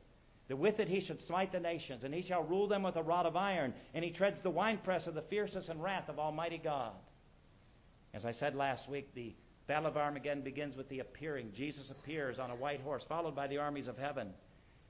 that 0.47 0.57
with 0.57 0.79
it 0.79 0.89
he 0.89 0.99
should 0.99 1.21
smite 1.21 1.51
the 1.51 1.59
nations, 1.59 2.03
and 2.03 2.13
he 2.13 2.21
shall 2.21 2.43
rule 2.43 2.67
them 2.67 2.83
with 2.83 2.95
a 2.95 3.03
rod 3.03 3.25
of 3.25 3.35
iron, 3.35 3.73
and 3.93 4.03
he 4.03 4.11
treads 4.11 4.41
the 4.41 4.49
winepress 4.49 5.07
of 5.07 5.15
the 5.15 5.21
fierceness 5.21 5.69
and 5.69 5.81
wrath 5.81 6.09
of 6.09 6.19
Almighty 6.19 6.57
God. 6.57 6.93
As 8.13 8.25
I 8.25 8.31
said 8.31 8.55
last 8.55 8.87
week, 8.87 9.13
the 9.15 9.33
Battle 9.65 9.87
of 9.87 9.97
Armageddon 9.97 10.43
begins 10.43 10.75
with 10.75 10.89
the 10.89 10.99
appearing. 10.99 11.51
Jesus 11.53 11.89
appears 11.89 12.37
on 12.37 12.51
a 12.51 12.55
white 12.55 12.81
horse, 12.81 13.03
followed 13.03 13.35
by 13.35 13.47
the 13.47 13.59
armies 13.59 13.87
of 13.87 13.97
heaven. 13.97 14.33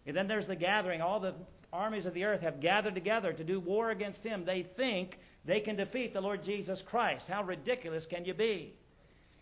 And 0.06 0.18
then 0.18 0.28
there's 0.28 0.48
the 0.48 0.56
gathering. 0.56 1.02
All 1.02 1.20
the 1.20 1.36
armies 1.72 2.06
of 2.06 2.14
the 2.14 2.26
earth 2.26 2.42
have 2.42 2.60
gathered 2.60 2.96
together 2.96 3.32
to 3.32 3.44
do 3.44 3.60
war 3.60 3.92
against 3.92 4.24
him. 4.24 4.46
They 4.46 4.64
think 4.64 5.20
they 5.46 5.60
can 5.60 5.76
defeat 5.76 6.14
the 6.14 6.22
Lord 6.22 6.44
Jesus 6.44 6.82
Christ. 6.82 7.28
How 7.30 7.44
ridiculous 7.44 8.06
can 8.06 8.26
you 8.26 8.34
be? 8.34 8.74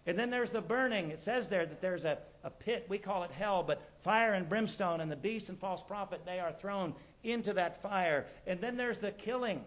And 0.08 0.18
then 0.18 0.32
there's 0.32 0.50
the 0.50 0.62
burning. 0.62 1.12
It 1.12 1.20
says 1.20 1.48
there 1.48 1.66
that 1.66 1.82
there's 1.82 2.06
a, 2.06 2.18
a 2.44 2.50
pit. 2.50 2.88
We 2.90 2.98
call 2.98 3.24
it 3.24 3.32
hell, 3.32 3.64
but 3.64 3.82
fire 4.04 4.34
and 4.34 4.50
brimstone, 4.50 5.00
and 5.00 5.12
the 5.12 5.16
beast 5.16 5.50
and 5.50 5.60
false 5.60 5.84
prophet, 5.84 6.22
they 6.26 6.40
are 6.40 6.52
thrown 6.52 6.96
into 7.24 7.54
that 7.54 7.82
fire. 7.84 8.26
And 8.48 8.60
then 8.60 8.78
there's 8.78 8.98
the 8.98 9.12
killing. 9.12 9.64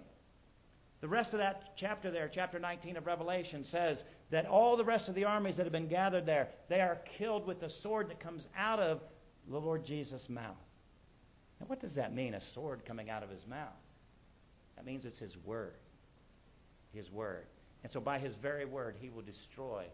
The 1.00 1.08
rest 1.08 1.34
of 1.34 1.38
that 1.38 1.76
chapter 1.76 2.10
there, 2.10 2.28
chapter 2.28 2.58
19 2.58 2.96
of 2.96 3.06
Revelation, 3.06 3.64
says 3.64 4.04
that 4.30 4.46
all 4.46 4.76
the 4.76 4.84
rest 4.84 5.08
of 5.08 5.14
the 5.14 5.24
armies 5.24 5.56
that 5.56 5.64
have 5.64 5.72
been 5.72 5.88
gathered 5.88 6.26
there, 6.26 6.48
they 6.68 6.80
are 6.80 6.96
killed 7.04 7.46
with 7.46 7.60
the 7.60 7.70
sword 7.70 8.08
that 8.08 8.18
comes 8.18 8.48
out 8.56 8.80
of 8.80 9.02
the 9.48 9.60
Lord 9.60 9.84
Jesus' 9.84 10.28
mouth. 10.28 10.56
Now, 11.60 11.66
what 11.66 11.78
does 11.78 11.94
that 11.94 12.12
mean, 12.12 12.34
a 12.34 12.40
sword 12.40 12.84
coming 12.84 13.10
out 13.10 13.22
of 13.22 13.30
his 13.30 13.46
mouth? 13.46 13.68
That 14.76 14.84
means 14.84 15.04
it's 15.04 15.18
his 15.18 15.36
word. 15.36 15.74
His 16.92 17.10
word. 17.10 17.46
And 17.82 17.92
so, 17.92 18.00
by 18.00 18.18
his 18.18 18.34
very 18.34 18.64
word, 18.64 18.96
he 19.00 19.10
will 19.10 19.22
destroy 19.22 19.84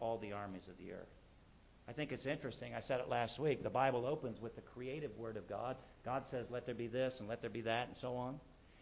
all 0.00 0.18
the 0.18 0.32
armies 0.32 0.68
of 0.68 0.76
the 0.78 0.92
earth. 0.92 1.08
I 1.88 1.92
think 1.92 2.12
it's 2.12 2.26
interesting. 2.26 2.74
I 2.74 2.80
said 2.80 3.00
it 3.00 3.08
last 3.08 3.38
week. 3.38 3.62
The 3.62 3.70
Bible 3.70 4.06
opens 4.06 4.40
with 4.40 4.56
the 4.56 4.60
creative 4.60 5.16
word 5.16 5.36
of 5.36 5.48
God. 5.48 5.76
God 6.04 6.26
says, 6.26 6.50
let 6.50 6.66
there 6.66 6.74
be 6.74 6.88
this 6.88 7.20
and 7.20 7.28
let 7.28 7.40
there 7.40 7.50
be 7.50 7.60
that 7.62 7.88
and 7.88 7.96
so 7.96 8.16
on. 8.16 8.40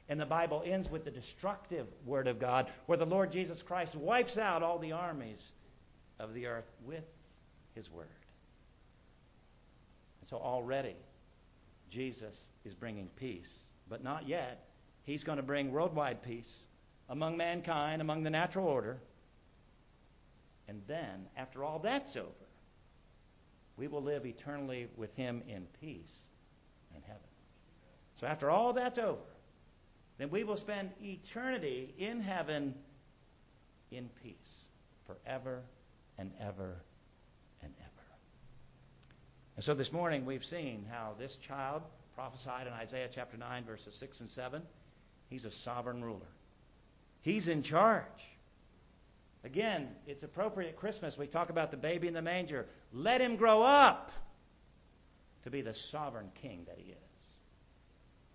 And 0.08 0.20
the 0.20 0.26
Bible 0.26 0.62
ends 0.64 0.90
with 0.90 1.04
the 1.04 1.10
destructive 1.10 1.86
word 2.04 2.28
of 2.28 2.38
God, 2.38 2.70
where 2.86 2.98
the 2.98 3.06
Lord 3.06 3.32
Jesus 3.32 3.62
Christ 3.62 3.94
wipes 3.94 4.38
out 4.38 4.62
all 4.62 4.78
the 4.78 4.92
armies 4.92 5.42
of 6.18 6.34
the 6.34 6.46
earth 6.46 6.70
with 6.84 7.04
his 7.74 7.90
word. 7.90 8.06
And 10.20 10.28
so 10.28 10.36
already, 10.36 10.96
Jesus 11.90 12.38
is 12.64 12.74
bringing 12.74 13.08
peace, 13.16 13.64
but 13.88 14.02
not 14.02 14.28
yet. 14.28 14.66
He's 15.04 15.24
going 15.24 15.36
to 15.36 15.42
bring 15.42 15.70
worldwide 15.70 16.22
peace 16.22 16.66
among 17.08 17.36
mankind, 17.36 18.00
among 18.00 18.22
the 18.22 18.30
natural 18.30 18.66
order. 18.66 18.98
And 20.68 20.80
then, 20.86 21.26
after 21.36 21.62
all 21.62 21.78
that's 21.78 22.16
over, 22.16 22.30
we 23.76 23.88
will 23.88 24.02
live 24.02 24.24
eternally 24.24 24.88
with 24.96 25.14
him 25.14 25.42
in 25.48 25.66
peace 25.80 26.14
in 26.94 27.02
heaven. 27.02 27.20
So 28.14 28.26
after 28.26 28.50
all 28.50 28.72
that's 28.72 28.98
over, 28.98 29.20
then 30.18 30.30
we 30.30 30.44
will 30.44 30.56
spend 30.56 30.90
eternity 31.02 31.92
in 31.98 32.20
heaven 32.20 32.74
in 33.90 34.08
peace 34.22 34.64
forever 35.06 35.62
and 36.18 36.30
ever 36.40 36.76
and 37.62 37.72
ever. 37.80 37.90
And 39.56 39.64
so 39.64 39.74
this 39.74 39.92
morning 39.92 40.24
we've 40.24 40.44
seen 40.44 40.86
how 40.90 41.14
this 41.18 41.36
child 41.36 41.82
prophesied 42.14 42.66
in 42.66 42.72
Isaiah 42.72 43.08
chapter 43.12 43.36
9, 43.36 43.64
verses 43.64 43.94
6 43.94 44.20
and 44.20 44.30
7, 44.30 44.62
he's 45.28 45.44
a 45.44 45.50
sovereign 45.50 46.02
ruler. 46.02 46.20
He's 47.22 47.48
in 47.48 47.62
charge. 47.62 48.04
Again, 49.44 49.88
it's 50.06 50.22
appropriate 50.22 50.70
at 50.70 50.76
Christmas. 50.76 51.18
We 51.18 51.26
talk 51.26 51.50
about 51.50 51.70
the 51.70 51.76
baby 51.76 52.08
in 52.08 52.14
the 52.14 52.22
manger. 52.22 52.66
Let 52.92 53.20
him 53.20 53.36
grow 53.36 53.62
up 53.62 54.10
to 55.42 55.50
be 55.50 55.60
the 55.60 55.74
sovereign 55.74 56.30
king 56.34 56.64
that 56.66 56.78
he 56.78 56.90
is. 56.90 56.98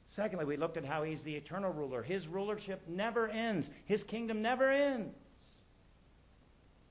Secondly, 0.06 0.46
we 0.46 0.56
looked 0.56 0.78
at 0.78 0.86
how 0.86 1.04
he's 1.04 1.24
the 1.24 1.36
eternal 1.36 1.74
ruler. 1.74 2.04
His 2.04 2.28
rulership 2.28 2.82
never 2.88 3.28
ends, 3.28 3.72
his 3.86 4.04
kingdom 4.04 4.42
never 4.42 4.70
ends. 4.70 5.16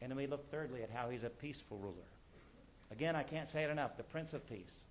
And 0.01 0.11
then 0.11 0.17
we 0.17 0.27
looked 0.27 0.51
thirdly 0.51 0.83
at 0.83 0.91
how 0.91 1.11
he's 1.11 1.25
a 1.25 1.31
peaceful 1.31 1.79
ruler. 1.79 2.07
Again, 2.91 3.15
I 3.15 3.23
can't 3.23 3.49
say 3.49 3.65
it 3.65 3.71
enough. 3.71 3.97
The 3.97 4.03
Prince 4.03 4.35
of 4.35 4.49
Peace 4.49 4.85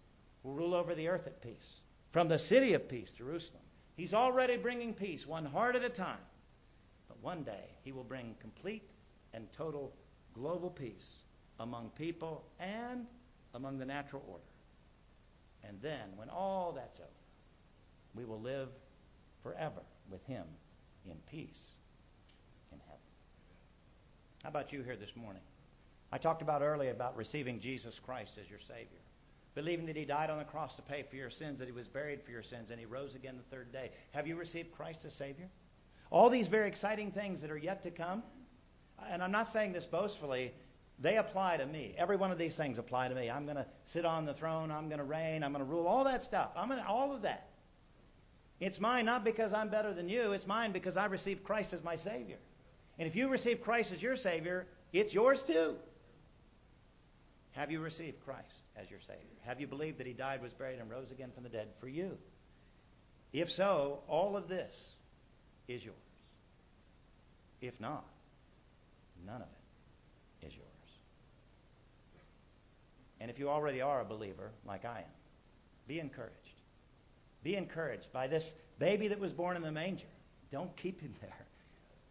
will 0.44 0.54
rule 0.54 0.74
over 0.74 0.96
the 0.96 1.08
earth 1.08 1.28
at 1.28 1.42
peace. 1.42 1.82
From 2.12 2.28
the 2.28 2.40
city 2.40 2.74
of 2.74 2.88
peace, 2.88 3.12
Jerusalem. 3.12 3.64
He's 3.96 4.14
already 4.14 4.58
bringing 4.58 4.94
peace, 4.94 5.26
one 5.26 5.46
heart 5.46 5.76
at 5.76 5.84
a 5.84 5.90
time. 5.90 6.18
But 7.08 7.22
one 7.22 7.44
day, 7.44 7.64
he 7.84 7.92
will 7.92 8.04
bring 8.04 8.36
complete 8.40 8.84
and 9.38 9.54
total 9.54 9.94
global 10.34 10.70
peace 10.72 11.18
among 11.60 11.92
people 11.92 12.44
and 12.60 13.06
among 13.54 13.78
the 13.78 13.86
natural 13.86 14.24
order. 14.28 14.44
And 15.64 15.80
then, 15.82 16.10
when 16.16 16.30
all 16.30 16.74
that's 16.76 17.00
over, 17.00 17.08
we 18.16 18.26
will 18.26 18.42
live 18.42 18.70
forever 19.44 19.82
with 20.10 20.26
him 20.26 20.44
in 21.06 21.16
peace 21.30 21.70
in 22.72 22.80
heaven. 22.80 23.00
How 24.44 24.50
about 24.50 24.74
you 24.74 24.82
here 24.82 24.96
this 24.96 25.16
morning? 25.16 25.44
I 26.12 26.18
talked 26.18 26.42
about 26.42 26.64
earlier 26.64 26.92
about 26.92 27.16
receiving 27.16 27.60
Jesus 27.60 28.00
Christ 28.00 28.40
as 28.42 28.50
your 28.50 28.60
Savior, 28.60 29.02
believing 29.54 29.86
that 29.86 29.96
He 29.96 30.06
died 30.06 30.32
on 30.32 30.40
the 30.40 30.46
cross 30.46 30.76
to 30.78 30.82
pay 30.82 31.04
for 31.04 31.16
your 31.16 31.30
sins, 31.30 31.60
that 31.60 31.68
He 31.68 31.74
was 31.74 31.88
buried 31.88 32.24
for 32.24 32.32
your 32.32 32.44
sins, 32.44 32.72
and 32.72 32.80
He 32.80 32.86
rose 32.86 33.14
again 33.14 33.36
the 33.38 33.56
third 33.56 33.72
day. 33.72 33.92
Have 34.14 34.26
you 34.26 34.36
received 34.36 34.72
Christ 34.72 35.06
as 35.06 35.14
Savior? 35.14 35.48
All 36.10 36.30
these 36.30 36.48
very 36.48 36.68
exciting 36.68 37.12
things 37.12 37.42
that 37.42 37.52
are 37.52 37.58
yet 37.58 37.84
to 37.84 37.92
come, 37.92 38.24
and 39.10 39.24
I'm 39.24 39.32
not 39.32 39.48
saying 39.48 39.74
this 39.74 39.86
boastfully, 39.86 40.54
they 41.00 41.18
apply 41.18 41.58
to 41.58 41.66
me. 41.66 41.94
Every 41.98 42.16
one 42.16 42.32
of 42.32 42.38
these 42.38 42.56
things 42.56 42.80
apply 42.80 43.10
to 43.10 43.16
me. 43.16 43.30
I'm 43.30 43.46
going 43.46 43.58
to 43.58 43.66
sit 43.86 44.06
on 44.06 44.26
the 44.26 44.34
throne. 44.34 44.72
I'm 44.72 44.88
going 44.88 45.00
to 45.00 45.06
reign. 45.06 45.44
I'm 45.44 45.52
going 45.52 45.64
to 45.64 45.72
rule. 45.72 45.88
All 45.88 46.06
that 46.06 46.24
stuff. 46.24 46.52
I'm 46.56 46.70
going 46.70 46.82
to, 46.82 46.88
all 46.88 47.14
of 47.14 47.22
that. 47.22 47.50
It's 48.60 48.80
mine 48.80 49.06
not 49.06 49.24
because 49.24 49.54
I'm 49.54 49.70
better 49.70 49.94
than 49.94 50.10
you. 50.10 50.32
It's 50.32 50.48
mine 50.48 50.72
because 50.72 50.98
I 50.98 51.06
received 51.06 51.44
Christ 51.44 51.74
as 51.74 51.84
my 51.84 51.96
Savior. 51.96 52.38
And 52.98 53.08
if 53.08 53.16
you 53.16 53.30
receive 53.30 53.62
Christ 53.62 53.92
as 53.92 54.02
your 54.02 54.16
Savior, 54.16 54.66
it's 54.92 55.14
yours 55.14 55.44
too. 55.44 55.76
Have 57.52 57.72
you 57.72 57.80
received 57.80 58.24
Christ 58.26 58.64
as 58.76 58.90
your 58.90 59.00
Savior? 59.02 59.22
Have 59.46 59.62
you 59.62 59.68
believed 59.68 60.00
that 60.00 60.08
He 60.08 60.14
died, 60.14 60.42
was 60.42 60.54
buried, 60.54 60.80
and 60.80 60.90
rose 60.90 61.12
again 61.12 61.30
from 61.34 61.44
the 61.44 61.50
dead 61.50 61.68
for 61.80 61.88
you? 61.88 62.18
If 63.34 63.52
so, 63.52 64.00
all 64.08 64.36
of 64.36 64.48
this 64.48 64.94
is 65.68 65.84
yours. 65.84 65.96
If 67.62 67.80
not, 67.80 68.06
none 69.26 69.42
of 69.42 69.48
it 70.42 70.48
is 70.48 70.56
yours. 70.56 70.68
And 73.20 73.32
if 73.32 73.40
you 73.40 73.50
already 73.50 73.82
are 73.82 74.02
a 74.02 74.06
believer, 74.06 74.52
like 74.66 74.86
I 74.86 75.00
am, 75.00 75.16
be 75.88 76.00
encouraged. 76.00 76.34
Be 77.44 77.56
encouraged 77.56 78.12
by 78.12 78.28
this 78.28 78.56
baby 78.80 79.08
that 79.08 79.20
was 79.20 79.34
born 79.34 79.56
in 79.56 79.64
the 79.64 79.72
manger. 79.72 80.08
Don't 80.52 80.76
keep 80.76 81.02
him 81.02 81.14
there. 81.22 81.46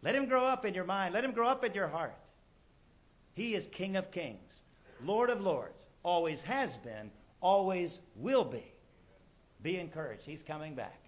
Let 0.01 0.15
him 0.15 0.27
grow 0.27 0.45
up 0.45 0.65
in 0.65 0.73
your 0.73 0.83
mind. 0.83 1.13
Let 1.13 1.23
him 1.23 1.31
grow 1.31 1.47
up 1.47 1.63
in 1.63 1.73
your 1.73 1.87
heart. 1.87 2.13
He 3.33 3.53
is 3.53 3.67
King 3.67 3.95
of 3.95 4.11
kings, 4.11 4.63
Lord 5.03 5.29
of 5.29 5.41
lords, 5.41 5.85
always 6.03 6.41
has 6.41 6.77
been, 6.77 7.11
always 7.41 7.99
will 8.15 8.43
be. 8.43 8.63
Be 9.61 9.77
encouraged. 9.77 10.25
He's 10.25 10.43
coming 10.43 10.75
back. 10.75 10.99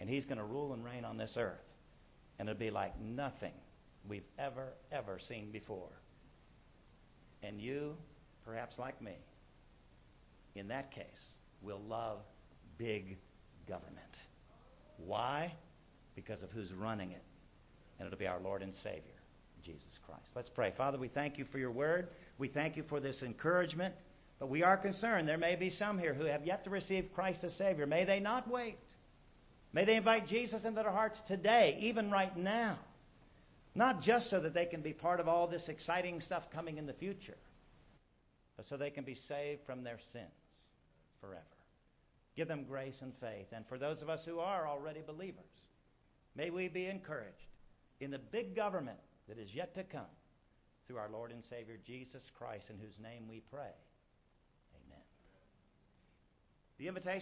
And 0.00 0.10
he's 0.10 0.24
going 0.24 0.38
to 0.38 0.44
rule 0.44 0.72
and 0.72 0.84
reign 0.84 1.04
on 1.04 1.16
this 1.16 1.36
earth. 1.36 1.72
And 2.38 2.48
it'll 2.48 2.58
be 2.58 2.70
like 2.70 3.00
nothing 3.00 3.52
we've 4.08 4.26
ever, 4.38 4.72
ever 4.90 5.18
seen 5.18 5.50
before. 5.50 5.90
And 7.42 7.60
you, 7.60 7.96
perhaps 8.44 8.78
like 8.78 9.00
me, 9.02 9.16
in 10.54 10.68
that 10.68 10.90
case, 10.90 11.32
will 11.62 11.80
love 11.88 12.18
big 12.78 13.16
government. 13.66 14.18
Why? 14.98 15.52
Because 16.14 16.42
of 16.42 16.52
who's 16.52 16.72
running 16.72 17.12
it. 17.12 17.22
And 17.98 18.06
it'll 18.06 18.18
be 18.18 18.26
our 18.26 18.40
Lord 18.40 18.62
and 18.62 18.74
Savior, 18.74 19.20
Jesus 19.62 19.98
Christ. 20.06 20.32
Let's 20.34 20.50
pray. 20.50 20.72
Father, 20.76 20.98
we 20.98 21.08
thank 21.08 21.38
you 21.38 21.44
for 21.44 21.58
your 21.58 21.70
word. 21.70 22.08
We 22.38 22.48
thank 22.48 22.76
you 22.76 22.82
for 22.82 23.00
this 23.00 23.22
encouragement. 23.22 23.94
But 24.38 24.48
we 24.48 24.64
are 24.64 24.76
concerned 24.76 25.28
there 25.28 25.38
may 25.38 25.54
be 25.54 25.70
some 25.70 25.98
here 25.98 26.14
who 26.14 26.24
have 26.24 26.44
yet 26.44 26.64
to 26.64 26.70
receive 26.70 27.14
Christ 27.14 27.44
as 27.44 27.54
Savior. 27.54 27.86
May 27.86 28.04
they 28.04 28.18
not 28.18 28.50
wait. 28.50 28.78
May 29.72 29.84
they 29.84 29.96
invite 29.96 30.26
Jesus 30.26 30.64
into 30.64 30.82
their 30.82 30.90
hearts 30.90 31.20
today, 31.20 31.78
even 31.80 32.10
right 32.10 32.36
now. 32.36 32.78
Not 33.74 34.02
just 34.02 34.28
so 34.28 34.40
that 34.40 34.54
they 34.54 34.66
can 34.66 34.82
be 34.82 34.92
part 34.92 35.20
of 35.20 35.28
all 35.28 35.46
this 35.46 35.68
exciting 35.68 36.20
stuff 36.20 36.50
coming 36.50 36.78
in 36.78 36.86
the 36.86 36.92
future, 36.92 37.38
but 38.56 38.66
so 38.66 38.76
they 38.76 38.90
can 38.90 39.04
be 39.04 39.14
saved 39.14 39.64
from 39.64 39.82
their 39.82 39.98
sins 40.12 40.26
forever. 41.20 41.42
Give 42.36 42.48
them 42.48 42.64
grace 42.64 43.00
and 43.00 43.14
faith. 43.14 43.48
And 43.52 43.66
for 43.66 43.78
those 43.78 44.02
of 44.02 44.10
us 44.10 44.24
who 44.24 44.40
are 44.40 44.66
already 44.66 45.00
believers, 45.06 45.44
may 46.34 46.50
we 46.50 46.68
be 46.68 46.86
encouraged 46.86 47.48
in 48.00 48.10
the 48.10 48.18
big 48.18 48.54
government 48.54 48.98
that 49.28 49.38
is 49.38 49.54
yet 49.54 49.74
to 49.74 49.84
come 49.84 50.10
through 50.86 50.98
our 50.98 51.08
Lord 51.10 51.30
and 51.30 51.44
Savior 51.44 51.78
Jesus 51.86 52.30
Christ, 52.36 52.70
in 52.70 52.78
whose 52.78 52.98
name 52.98 53.28
we 53.28 53.40
pray. 53.50 53.72
Amen. 54.86 55.04
The 56.78 56.88
invitation 56.88 57.10